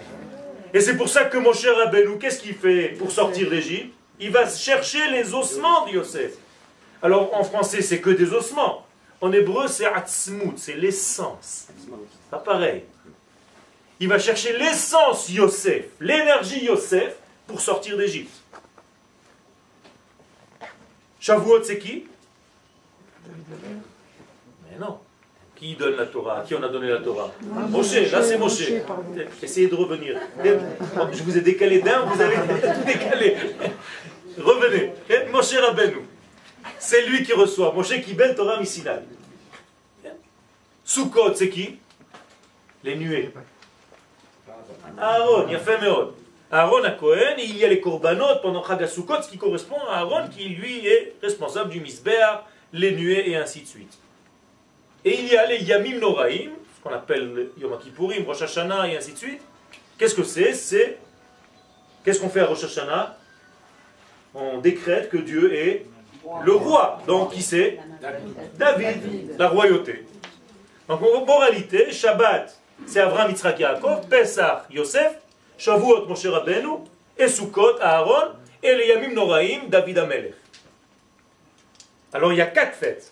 [0.73, 3.93] Et c'est pour ça que mon cher Rabbeinu, qu'est-ce qu'il fait pour sortir d'Égypte?
[4.19, 6.33] Il va chercher les ossements de Yosef.
[7.01, 8.85] Alors en français, c'est que des ossements.
[9.21, 11.67] En hébreu, c'est atzmut, c'est l'essence.
[12.29, 12.83] Pas pareil.
[13.99, 17.15] Il va chercher l'essence Yosef, l'énergie Yosef,
[17.47, 18.31] pour sortir d'Égypte.
[21.19, 22.05] Shavuot, c'est qui?
[23.27, 24.99] Mais non.
[25.59, 26.41] Qui donne la Torah?
[26.47, 27.33] Qui on a donné la Torah?
[27.69, 28.71] Moshe, là c'est Moshe.
[29.43, 30.17] Essayez de revenir.
[31.11, 33.35] Je vous ai décalé d'un, vous avez tout décalé.
[34.37, 34.93] Revenez.
[35.33, 36.07] Moshe Rabbeinu.
[36.77, 37.73] C'est lui qui reçoit.
[37.73, 39.01] Moshe qui belle Torah Misinai.
[40.85, 41.77] Sukkot, c'est qui?
[42.83, 43.31] Les nuées.
[44.97, 45.77] Aaron, il a fait
[46.51, 50.29] Aaron à Cohen, il y a les korbanot pendant Chagasukot, ce qui correspond à Aaron
[50.29, 53.99] qui lui est responsable du misbéar, les nuées et ainsi de suite.
[55.05, 58.97] Et il y a les Yamim Noraim, ce qu'on appelle Yom Kippourim, Rosh Hashanah et
[58.97, 59.41] ainsi de suite.
[59.97, 60.53] Qu'est-ce que c'est?
[60.53, 60.97] C'est
[62.03, 63.17] Qu'est-ce qu'on fait à Rosh Hashanah?
[64.33, 65.85] On décrète que Dieu est
[66.43, 67.01] le roi.
[67.07, 67.79] Donc qui c'est?
[68.57, 70.05] David, la royauté.
[70.87, 75.13] Donc en moralité, Shabbat, c'est Abraham, Yitzhak, Yaakov, Pesach, Yosef,
[75.57, 76.79] Shavuot, Moshe Rabbeinu,
[77.17, 78.33] et Sukkot, Aaron,
[78.63, 80.33] et les Yamim Noraim, David Amelech.
[82.13, 83.11] Alors il y a quatre fêtes.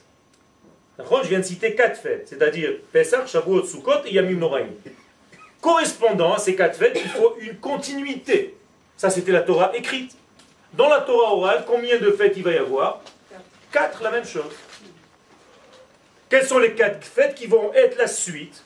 [0.99, 4.67] Je viens de citer quatre fêtes, c'est-à-dire Pesach, Shavuot, Sukkot et Yamim Noraim.
[5.61, 8.55] Correspondant à ces quatre fêtes, il faut une continuité.
[8.95, 10.15] Ça, c'était la Torah écrite.
[10.73, 13.01] Dans la Torah orale, combien de fêtes il va y avoir?
[13.71, 14.53] Quatre, la même chose.
[16.29, 18.63] Quelles sont les quatre fêtes qui vont être la suite?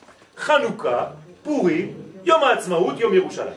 [0.48, 1.14] Hanouka,
[1.44, 3.54] Purim, Yom HaAtzmaut, Yom Yerushalayim.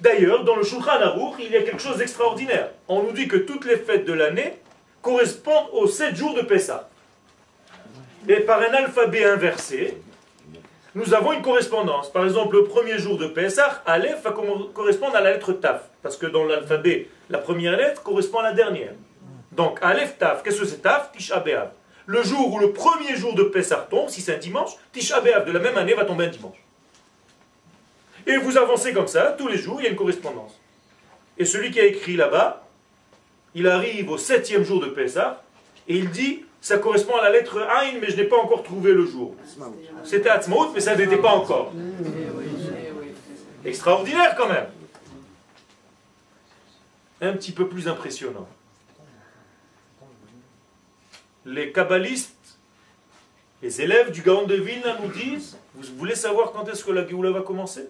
[0.00, 2.70] D'ailleurs, dans le Shulchan Aruch, il y a quelque chose d'extraordinaire.
[2.88, 4.58] On nous dit que toutes les fêtes de l'année
[5.06, 6.88] correspondent aux sept jours de Pessah.
[8.28, 9.98] Et par un alphabet inversé,
[10.96, 12.10] nous avons une correspondance.
[12.10, 14.32] Par exemple, le premier jour de Pessah, Aleph va
[14.74, 15.82] correspondre à la lettre Taf.
[16.02, 18.94] Parce que dans l'alphabet, la première lettre correspond à la dernière.
[19.52, 21.12] Donc, Aleph Taf, qu'est-ce que c'est Taf?
[21.12, 21.70] Tisha B'Av.
[22.06, 25.44] Le jour où le premier jour de Pessah tombe, si c'est un dimanche, Tisha B'Av
[25.44, 26.58] de la même année va tomber un dimanche.
[28.26, 30.58] Et vous avancez comme ça, tous les jours, il y a une correspondance.
[31.38, 32.65] Et celui qui a écrit là-bas,
[33.56, 35.42] il arrive au septième jour de Pessah,
[35.88, 38.92] et il dit ça correspond à la lettre Ain, mais je n'ai pas encore trouvé
[38.92, 39.34] le jour.
[40.04, 41.72] C'était Atzmaout, mais ça n'était pas encore.
[43.64, 44.66] Extraordinaire quand même.
[47.22, 48.46] Un petit peu plus impressionnant.
[51.46, 52.58] Les kabbalistes,
[53.62, 57.06] les élèves du Gaon de Vilna nous disent, vous voulez savoir quand est-ce que la
[57.06, 57.88] Géoula va commencer?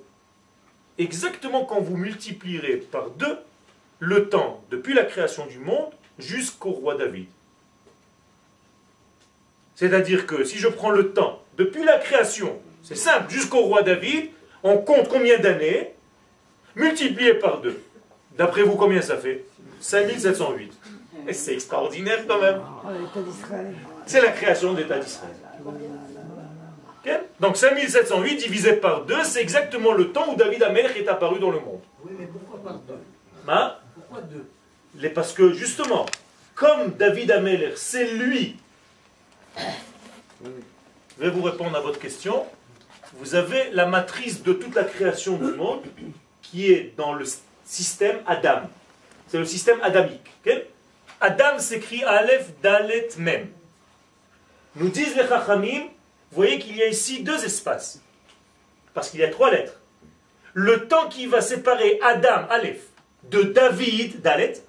[0.96, 3.36] Exactement quand vous multiplierez par deux
[3.98, 7.28] le temps depuis la création du monde jusqu'au roi David.
[9.74, 14.30] C'est-à-dire que si je prends le temps, depuis la création, c'est simple, jusqu'au roi David,
[14.62, 15.94] on compte combien d'années,
[16.74, 17.82] multiplié par deux.
[18.36, 19.44] D'après vous, combien ça fait?
[19.80, 20.72] 5708.
[21.28, 22.60] Et c'est extraordinaire quand même.
[24.06, 25.34] C'est la création de l'État d'Israël.
[27.38, 31.50] Donc 5708 divisé par deux, c'est exactement le temps où David Amelch est apparu dans
[31.50, 31.80] le monde.
[32.04, 32.94] Oui, mais pourquoi par deux
[33.48, 33.74] hein?
[34.16, 34.38] Pourquoi
[35.02, 36.06] deux Parce que justement,
[36.54, 38.56] comme David Amelch, c'est lui
[41.18, 42.44] je vais vous répondre à votre question.
[43.14, 45.82] Vous avez la matrice de toute la création du monde
[46.42, 47.24] qui est dans le
[47.64, 48.68] système Adam.
[49.28, 50.30] C'est le système adamique.
[51.22, 53.48] Adam s'écrit Aleph, Dalet, Mem.
[54.74, 55.84] Nous disent les Chachamim,
[56.30, 58.02] vous voyez qu'il y a ici deux espaces.
[58.92, 59.80] Parce qu'il y a trois lettres.
[60.52, 62.85] Le temps qui va séparer Adam, Aleph,
[63.30, 64.62] de David, Dalet,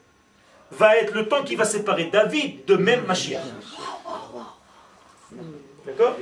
[0.71, 3.41] va être le temps qui va séparer David de Mem Mashiach.
[5.85, 6.17] D'accord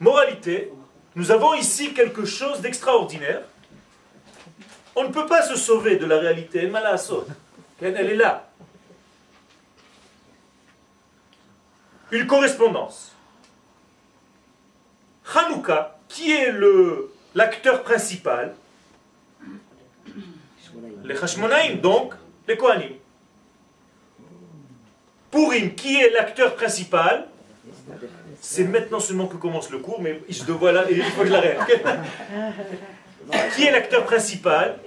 [0.00, 0.72] Moralité,
[1.14, 3.42] nous avons ici quelque chose d'extraordinaire.
[4.96, 6.70] On ne peut pas se sauver de la réalité.
[7.80, 8.48] Elle est là.
[12.10, 13.12] Une correspondance.
[15.34, 16.52] Hanouka, qui est
[17.34, 18.54] l'acteur principal
[21.04, 22.14] Les Hashmonaïm, donc
[22.48, 22.92] les Kohanim.
[25.30, 27.26] Purim, qui est l'acteur principal
[28.40, 31.32] C'est maintenant seulement que commence le cours, mais je dois là, il faut que je
[31.32, 31.58] l'arrête.
[33.56, 34.78] qui est l'acteur principal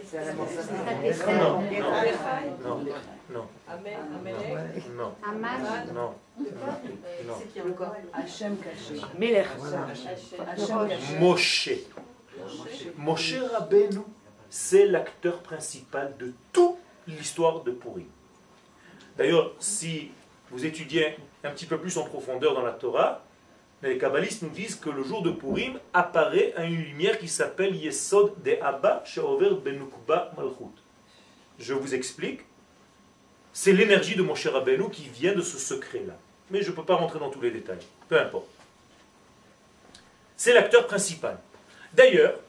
[1.28, 1.62] Non,
[2.64, 2.84] non,
[3.34, 3.45] non,
[4.95, 5.14] non.
[5.93, 6.14] Non.
[7.26, 7.36] Non.
[11.20, 11.70] Moshe.
[12.98, 14.02] Moshe Rabbeinu,
[14.50, 16.78] c'est l'acteur principal de toute
[17.08, 18.08] l'histoire de Purim.
[19.18, 20.12] D'ailleurs, si
[20.52, 23.24] vous étudiez un petit peu plus en profondeur dans la Torah,
[23.84, 27.76] les kabbalistes nous disent que le jour de Purim apparaît à une lumière qui s'appelle
[27.76, 30.74] Yesod de Abba Sheover Benukba Malchut.
[31.60, 32.41] Je vous explique.
[33.54, 36.14] C'est l'énergie de mon cher Rabbeinu qui vient de ce secret-là.
[36.50, 37.80] Mais je ne peux pas rentrer dans tous les détails.
[38.08, 38.48] Peu importe.
[40.36, 41.39] C'est l'acteur principal.
[41.93, 42.39] D'ailleurs,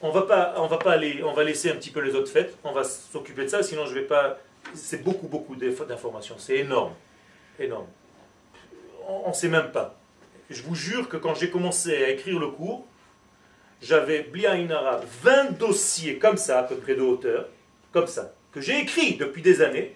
[0.00, 2.30] on va pas, on va pas aller, on va laisser un petit peu les autres
[2.30, 2.56] fêtes.
[2.64, 4.38] On va s'occuper de ça, sinon je vais pas.
[4.74, 6.36] C'est beaucoup, beaucoup d'informations.
[6.38, 6.92] C'est énorme
[7.64, 7.86] énorme.
[9.06, 9.96] On ne sait même pas.
[10.50, 12.86] Je vous jure que quand j'ai commencé à écrire le cours,
[13.82, 17.48] j'avais Inara 20 dossiers comme ça, à peu près de hauteur,
[17.92, 19.94] comme ça, que j'ai écrit depuis des années,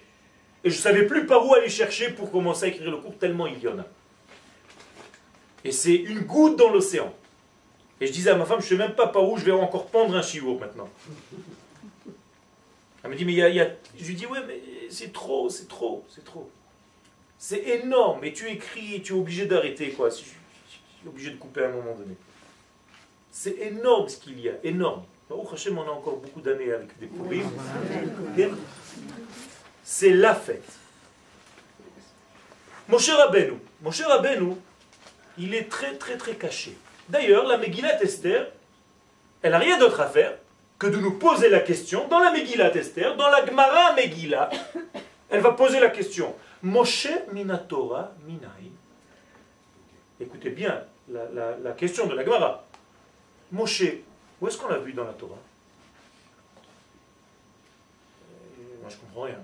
[0.63, 3.17] et je ne savais plus par où aller chercher pour commencer à écrire le cours,
[3.17, 3.85] tellement il y en a.
[5.65, 7.13] Et c'est une goutte dans l'océan.
[8.03, 9.53] Et je disais à ma femme, je ne sais même pas par où je vais
[9.53, 10.89] encore pendre un chiot maintenant.
[13.01, 15.69] Elle me dit, mais il y a, Je lui dis, ouais, mais c'est trop, c'est
[15.69, 16.51] trop, c'est trop.
[17.37, 18.21] C'est énorme.
[18.25, 20.09] Et tu écris et tu es obligé d'arrêter, quoi.
[20.09, 20.25] Tu
[21.05, 22.15] es obligé de couper à un moment donné.
[23.31, 25.03] C'est énorme ce qu'il y a, énorme.
[25.29, 27.49] Au Hachem, on a encore beaucoup d'années avec des Purim.
[29.81, 30.73] C'est la fête.
[32.89, 34.09] Mon cher Rabbeinu, mon cher
[35.37, 36.75] il est très très très caché.
[37.09, 38.47] D'ailleurs, la Megillat Esther,
[39.41, 40.37] elle n'a rien d'autre à faire
[40.79, 44.49] que de nous poser la question dans la Megillat Esther, dans la Gemara Megillah.
[45.29, 46.35] Elle va poser la question.
[46.61, 48.71] Moshe Minatora Minai.
[50.19, 52.65] Écoutez bien la, question de la Gemara.
[53.51, 53.83] Moshe,
[54.39, 55.35] où est-ce qu'on l'a vu dans la Torah?
[58.59, 59.39] Euh, Moi, je comprends rien.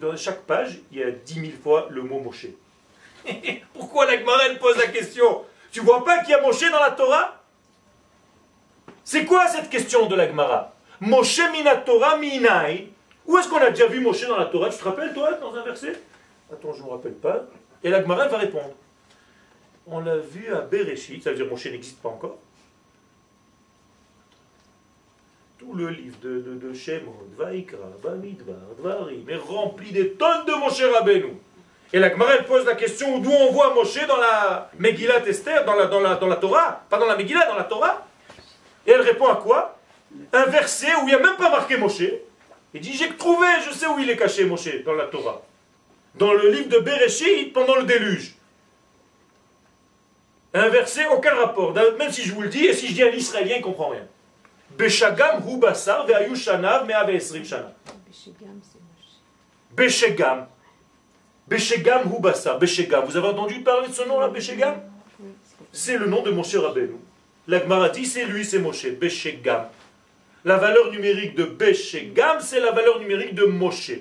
[0.00, 2.46] dans chaque page, il y a dix mille fois le mot Moshe.
[3.74, 6.92] Pourquoi la Gemara pose la question Tu vois pas qu'il y a Moshe dans la
[6.92, 7.42] Torah
[9.04, 12.90] C'est quoi cette question de la Gemara Moshe Minatora Minai.
[13.26, 15.54] Où est-ce qu'on a déjà vu Moshe dans la Torah Tu te rappelles, toi, dans
[15.54, 16.00] un verset
[16.52, 17.44] Attends, je ne me rappelle pas.
[17.82, 18.74] Et la Gemara va répondre
[19.90, 22.38] on l'a vu à Bereshit, ça veut dire Moshe n'existe pas encore.
[25.58, 30.82] Tout le livre de, de, de Shemot, Vaikra, Dvarim est rempli des tonnes de Moshe
[30.82, 31.34] Rabbeinu.
[31.92, 35.74] Et la Gemara pose la question d'où on voit Moshe dans la Megillat Esther, dans
[35.74, 38.06] la, dans, la, dans la Torah, pas dans la Megillah, dans la Torah.
[38.86, 39.76] Et elle répond à quoi?
[40.32, 42.02] Un verset où il n'y a même pas marqué Moshe.
[42.72, 45.42] Il dit J'ai trouvé, je sais où il est caché Moshe dans la Torah.
[46.14, 48.34] Dans le livre de Bereshit pendant le déluge.
[50.54, 51.72] Un verset, aucun rapport.
[51.74, 53.88] Même si je vous le dis, et si je dis à l'Israélien, il ne comprend
[53.88, 54.06] rien.
[54.76, 57.72] Beshagam hu basar ve'ayu shanav me'ave esrim shana.
[61.50, 62.04] Beshegam.
[62.04, 62.58] Beshegam hu basar.
[62.58, 63.04] Beshegam.
[63.04, 64.76] Vous avez entendu parler de ce nom-là, Beshegam
[65.72, 66.96] C'est le nom de Moshe Rabbeinu.
[67.48, 68.86] L'Agmara dit, c'est lui, c'est Moshe.
[68.88, 69.66] Beshegam.
[70.44, 73.92] La valeur numérique de Beshegam, c'est la valeur numérique de Moshe.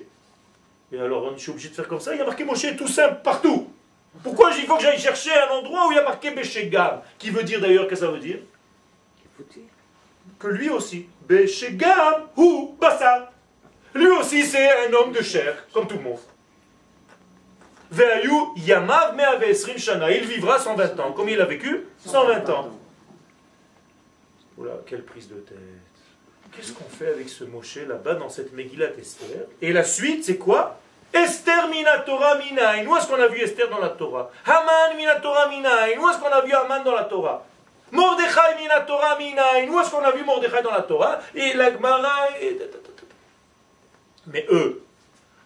[0.91, 2.13] Et alors, je suis obligé de faire comme ça.
[2.13, 3.67] Il y a marqué Moshe tout simple, partout.
[4.23, 7.29] Pourquoi il faut que j'aille chercher un endroit où il y a marqué Béchegam Qui
[7.29, 8.39] veut dire d'ailleurs, qu'est-ce que ça veut dire?
[10.39, 13.31] Que lui aussi, Béchegam ou Bassa.
[13.93, 16.19] Lui aussi, c'est un homme de chair, comme tout le monde.
[17.91, 19.15] Yamav
[19.77, 20.11] Shana.
[20.11, 21.13] Il vivra 120 ans.
[21.15, 21.85] Combien il a vécu?
[22.05, 22.69] 120 ans.
[24.57, 25.57] Oula, quelle prise de tête.
[26.55, 29.45] Qu'est-ce qu'on fait avec ce Moshe là-bas dans cette Megillat Esther?
[29.61, 30.79] Et la suite, c'est quoi?
[31.13, 32.85] Esther minatora minain.
[32.85, 34.29] Où est-ce qu'on a vu Esther dans la Torah?
[34.45, 35.87] Haman minatora minain.
[35.99, 37.45] Où est-ce qu'on a vu Haman dans la Torah?
[37.91, 39.67] Mordechai minatora minain.
[39.69, 41.19] Où est-ce qu'on a vu Mordechai dans la Torah?
[41.33, 41.71] Et la
[44.27, 44.83] Mais eux,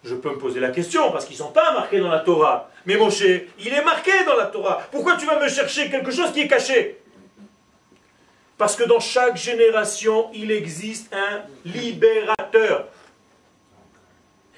[0.04, 2.70] je peux me poser la question, parce qu'ils ne sont pas marqués dans la Torah.
[2.84, 4.82] Mais Moshe, il est marqué dans la Torah.
[4.90, 6.98] Pourquoi tu vas me chercher quelque chose qui est caché?
[8.58, 12.88] Parce que dans chaque génération, il existe un libérateur.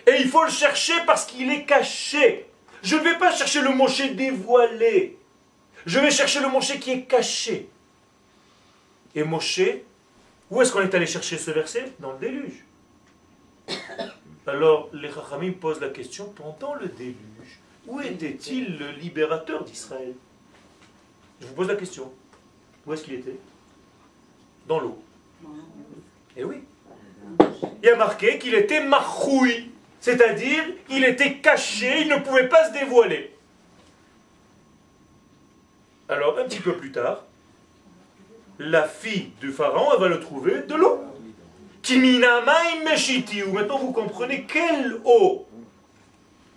[0.06, 2.46] Et il faut le chercher parce qu'il est caché.
[2.82, 5.16] Je ne vais pas chercher le Moshe dévoilé.
[5.86, 7.68] Je vais chercher le Moshe qui est caché.
[9.14, 9.60] Et Moshe,
[10.50, 11.92] où est-ce qu'on est allé chercher ce verset?
[11.98, 12.64] Dans le déluge.
[14.47, 20.14] Alors les Chachamim posent la question, pendant le déluge, où était-il le libérateur d'Israël?
[21.40, 22.12] Je vous pose la question.
[22.86, 23.36] Où est-ce qu'il était?
[24.68, 24.98] Dans l'eau.
[26.36, 26.62] Et eh oui.
[27.82, 29.70] Il y a marqué qu'il était machoui.
[30.01, 33.35] C'est-à-dire, il était caché, il ne pouvait pas se dévoiler.
[36.09, 37.24] Alors, un petit peu plus tard,
[38.59, 41.01] la fille du pharaon, elle va le trouver de l'eau.
[43.52, 45.46] Maintenant vous comprenez quelle eau,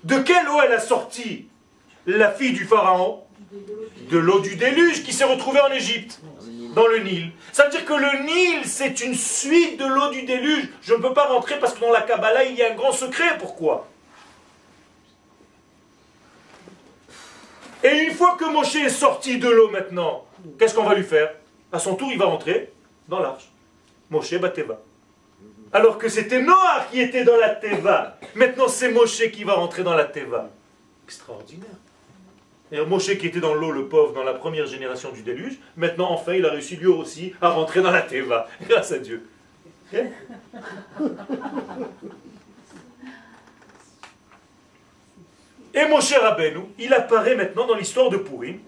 [0.03, 1.47] de quelle eau elle a sorti
[2.05, 3.23] la fille du pharaon?
[4.09, 6.19] De l'eau du déluge qui s'est retrouvée en Égypte
[6.73, 7.31] dans le Nil.
[7.51, 10.69] Ça veut dire que le Nil, c'est une suite de l'eau du déluge.
[10.81, 12.91] Je ne peux pas rentrer parce que dans la Kabbalah, il y a un grand
[12.91, 13.37] secret.
[13.39, 13.87] Pourquoi?
[17.83, 20.25] Et une fois que Moshe est sorti de l'eau maintenant,
[20.57, 21.33] qu'est-ce qu'on va lui faire?
[21.71, 22.71] À son tour, il va rentrer
[23.07, 23.49] dans l'arche.
[24.09, 24.79] Moshe Bateva.
[25.71, 28.17] Alors que c'était Noah qui était dans la Teva.
[28.35, 30.49] Maintenant, c'est Moshe qui va rentrer dans la Teva.
[31.05, 31.69] Extraordinaire.
[32.71, 36.11] Et Moshe qui était dans l'eau, le pauvre, dans la première génération du déluge, maintenant
[36.11, 38.47] enfin il a réussi lui aussi à rentrer dans la Teva.
[38.67, 39.27] Grâce à Dieu.
[45.73, 48.59] Et Moshe Rabbeinu, il apparaît maintenant dans l'histoire de Purim.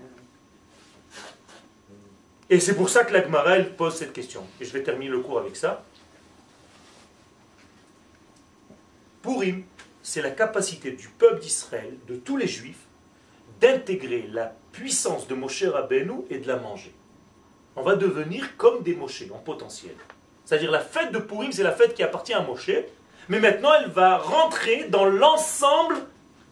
[2.49, 4.43] Et c'est pour ça que la Gemara, pose cette question.
[4.59, 5.83] Et je vais terminer le cours avec ça.
[9.21, 9.63] Purim,
[10.01, 12.85] c'est la capacité du peuple d'Israël, de tous les juifs,
[13.59, 16.93] d'intégrer la puissance de Moshe Rabbeinu et de la manger.
[17.75, 19.95] On va devenir comme des Moshe en potentiel.
[20.45, 22.71] C'est-à-dire la fête de Purim, c'est la fête qui appartient à Moshe,
[23.29, 25.95] Mais maintenant, elle va rentrer dans l'ensemble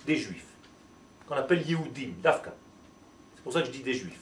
[0.06, 0.46] des juifs,
[1.28, 2.54] qu'on appelle Yehudim, Dafka.
[3.36, 4.20] C'est pour ça que je dis des juifs.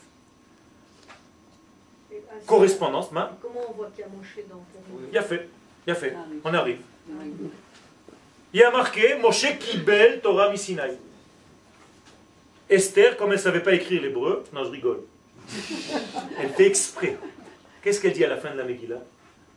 [2.10, 5.22] Ah, Correspondance, ma, Comment on voit qu'il y a Moshe dans ton il y a
[5.22, 5.48] fait,
[5.86, 6.80] il y a fait, Ah on arrive.
[8.54, 10.96] Il y a marqué Moshe Kibel Torah Misinaï.
[12.70, 15.00] Esther, comme elle ne savait pas écrire l'hébreu, non, je rigole.
[16.40, 17.16] Elle fait exprès.
[17.82, 19.00] Qu'est-ce qu'elle dit à la fin de la Megillah?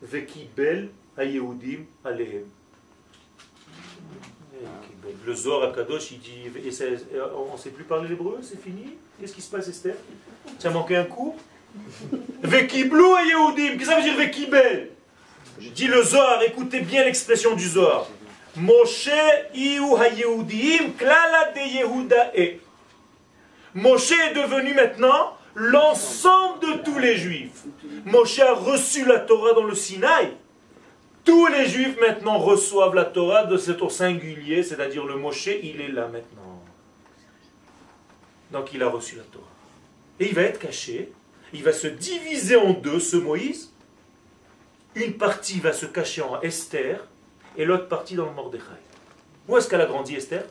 [0.02, 0.90] Vekibel
[1.20, 2.44] Yehudim Alehem.
[5.26, 6.86] Le Zohar à Kadosh, il dit et ça-
[7.36, 8.94] On ne sait plus parler l'hébreu, c'est fini?
[9.20, 9.96] Qu'est-ce qui se passe, Esther?
[10.60, 11.36] Tu as manqué un cours
[12.44, 13.74] Vekiblu Yehudim.
[13.74, 14.90] Qu'est-ce que ça veut dire Vekibel
[15.60, 18.08] Dit le Zohar, écoutez bien l'expression du Zohar.
[18.56, 19.10] Moshe
[20.98, 22.60] klala de e.
[23.74, 27.64] Moshe est devenu maintenant l'ensemble de tous les juifs.
[28.06, 30.34] Moshe a reçu la Torah dans le Sinaï.
[31.24, 35.80] Tous les juifs maintenant reçoivent la Torah de cet au singulier, c'est-à-dire le Moshe, il
[35.80, 36.62] est là maintenant.
[38.52, 39.46] Donc il a reçu la Torah.
[40.20, 41.12] Et il va être caché,
[41.54, 43.72] il va se diviser en deux, ce Moïse.
[44.96, 47.06] Une partie va se cacher en Esther
[47.58, 48.82] et l'autre partie dans le Mordechai.
[49.48, 50.44] Où est-ce qu'elle a grandi Esther?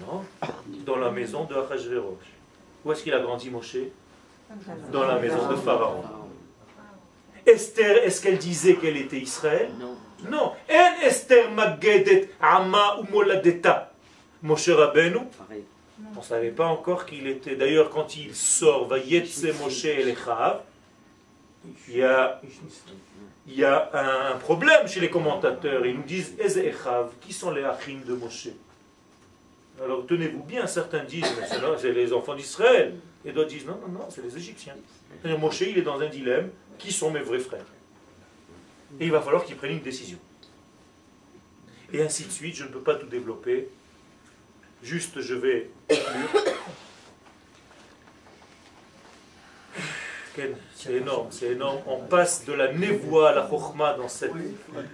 [0.00, 0.24] Non,
[0.84, 2.26] dans la maison de Achashverosh.
[2.84, 3.76] Où est-ce qu'il a grandi Moshe?
[4.90, 6.02] Dans la maison de Pharaon.
[7.46, 9.70] Esther, est-ce qu'elle disait qu'elle était Israël?
[9.78, 9.96] Non.
[10.30, 10.52] Non.
[10.70, 13.92] En Esther Magedet Ama ou Moladeta.
[14.42, 15.18] Moshe Rabbeinu,
[16.16, 17.54] on ne savait pas encore qu'il était.
[17.54, 20.62] D'ailleurs, quand il sort, va Yetse Moshe Elechav,
[21.88, 22.40] il y a,
[23.46, 25.84] il y a un problème chez les commentateurs.
[25.86, 28.48] Ils nous disent Eze Echav, qui sont les Achim de Moshe?
[29.82, 31.24] Alors tenez-vous bien, certains disent
[31.78, 32.96] c'est les enfants d'Israël.
[33.24, 34.76] Et d'autres disent non, non, non, c'est les Égyptiens.
[35.38, 37.66] Moshe, il est dans un dilemme qui sont mes vrais frères?
[39.00, 40.18] Et il va falloir qu'il prenne une décision.
[41.92, 43.68] Et ainsi de suite, je ne peux pas tout développer.
[44.82, 46.42] Juste, je vais conclure.
[49.74, 50.21] Ken,
[50.74, 51.80] C'est énorme, c'est énorme.
[51.86, 54.32] On passe de la névoie à la chokhmah dans cette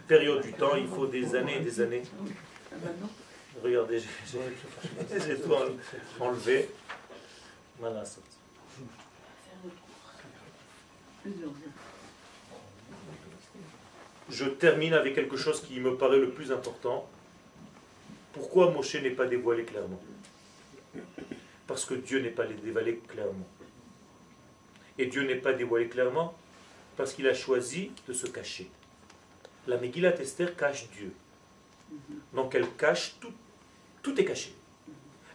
[0.08, 0.74] période du temps.
[0.76, 2.02] Il faut des années et des années.
[3.62, 6.68] Regardez, j'ai- tout en- enlevé.
[7.78, 8.20] Voilà, ça.
[14.30, 17.08] Je termine avec quelque chose qui me paraît le plus important.
[18.32, 20.00] Pourquoi Moshe n'est pas dévoilé clairement?
[21.66, 23.46] Parce que Dieu n'est pas dévoilé clairement.
[24.98, 26.34] Et Dieu n'est pas dévoilé clairement
[26.96, 28.68] parce qu'il a choisi de se cacher.
[29.66, 31.12] La Megillat Esther cache Dieu.
[32.34, 33.32] Donc elle cache tout.
[34.02, 34.52] Tout est caché.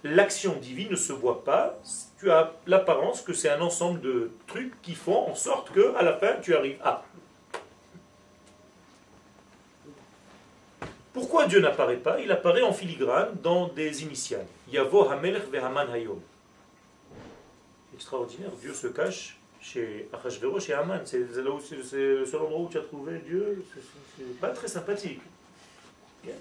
[0.03, 1.79] L'action divine ne se voit pas.
[2.19, 6.01] Tu as l'apparence que c'est un ensemble de trucs qui font en sorte que à
[6.01, 7.05] la fin tu arrives à.
[11.13, 12.19] Pourquoi Dieu n'apparaît pas?
[12.19, 14.47] Il apparaît en filigrane dans des initiales.
[14.71, 16.19] Yavo Hamelech Vehaman Hayom.
[17.93, 21.01] Extraordinaire, Dieu se cache chez Achashverosh et Haman.
[21.05, 23.63] C'est là où le seul endroit où tu as trouvé Dieu.
[24.17, 25.21] C'est pas très sympathique.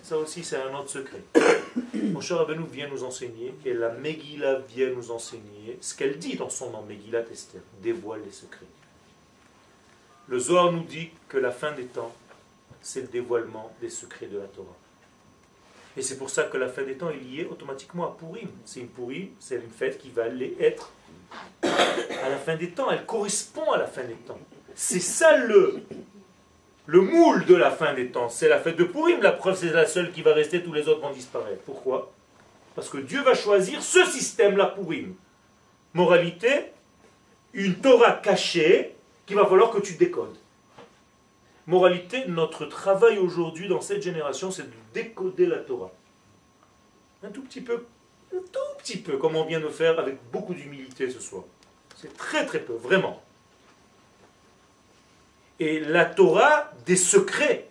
[0.02, 1.22] Ça aussi, c'est un autre secret.
[1.94, 6.36] Mon cher Rabbeinu vient nous enseigner, et la Megillah vient nous enseigner, ce qu'elle dit
[6.36, 8.66] dans son nom, Megillah Esther, dévoile les secrets.
[10.28, 12.14] Le Zohar nous dit que la fin des temps,
[12.80, 14.76] c'est le dévoilement des secrets de la Torah.
[15.96, 18.48] Et c'est pour ça que la fin des temps est liée automatiquement à Purim.
[18.64, 20.92] C'est une Purim, c'est une fête qui va aller être
[22.24, 22.90] à la fin des temps.
[22.90, 24.38] Elle correspond à la fin des temps.
[24.74, 25.82] C'est ça le,
[26.86, 28.28] le moule de la fin des temps.
[28.28, 29.20] C'est la fête de Purim.
[29.20, 31.62] La preuve, c'est la seule qui va rester, tous les autres vont disparaître.
[31.64, 32.12] Pourquoi?
[32.74, 35.14] Parce que Dieu va choisir ce système-là, Purim.
[35.94, 36.72] Moralité,
[37.52, 38.94] une Torah cachée
[39.26, 40.36] qu'il va falloir que tu décodes.
[41.66, 45.92] Moralité, notre travail aujourd'hui dans cette génération, c'est de décoder la Torah.
[47.22, 47.84] Un tout petit peu,
[48.34, 51.44] un tout petit peu, comme on vient de faire avec beaucoup d'humilité ce soir.
[52.02, 53.22] C'est très très peu, vraiment.
[55.60, 57.68] Et la Torah des secrets,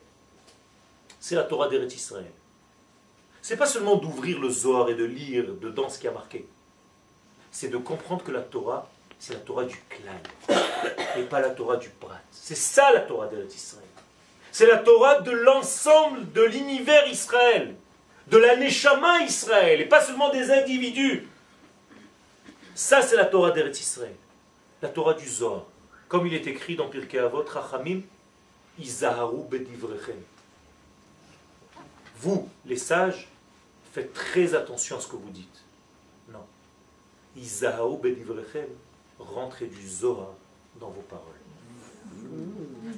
[1.19, 2.31] c'est la Torah d'Eretz Israël.
[3.41, 6.47] C'est pas seulement d'ouvrir le Zohar et de lire dedans ce qui a marqué.
[7.51, 8.89] C'est de comprendre que la Torah,
[9.19, 10.55] c'est la Torah du clan
[11.17, 12.21] et pas la Torah du Prat.
[12.31, 13.85] C'est ça la Torah d'Eretz Israël.
[14.53, 17.75] C'est la Torah de l'ensemble de l'univers Israël,
[18.27, 21.27] de la Neshama Israël, et pas seulement des individus.
[22.75, 24.15] Ça, c'est la Torah d'Eretz Israël,
[24.81, 25.65] la Torah du Zohar.
[26.07, 28.01] Comme il est écrit dans Pirkei Avot, Rachamim,
[28.79, 30.21] Izaharu bedivrechem.
[32.17, 33.27] Vous, les sages,
[33.93, 35.63] faites très attention à ce que vous dites.
[36.29, 36.45] Non.
[37.35, 38.67] Izaharu bedivrechem,
[39.19, 40.33] rentrez du Zohar
[40.79, 41.25] dans vos paroles.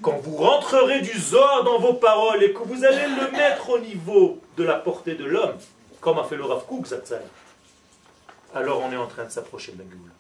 [0.02, 3.80] Quand vous rentrerez du Zohar dans vos paroles et que vous allez le mettre au
[3.80, 5.58] niveau de la portée de l'homme,
[6.00, 6.86] comme a fait le Rav Kook,
[8.54, 10.14] alors on est en train de s'approcher de la Géoula.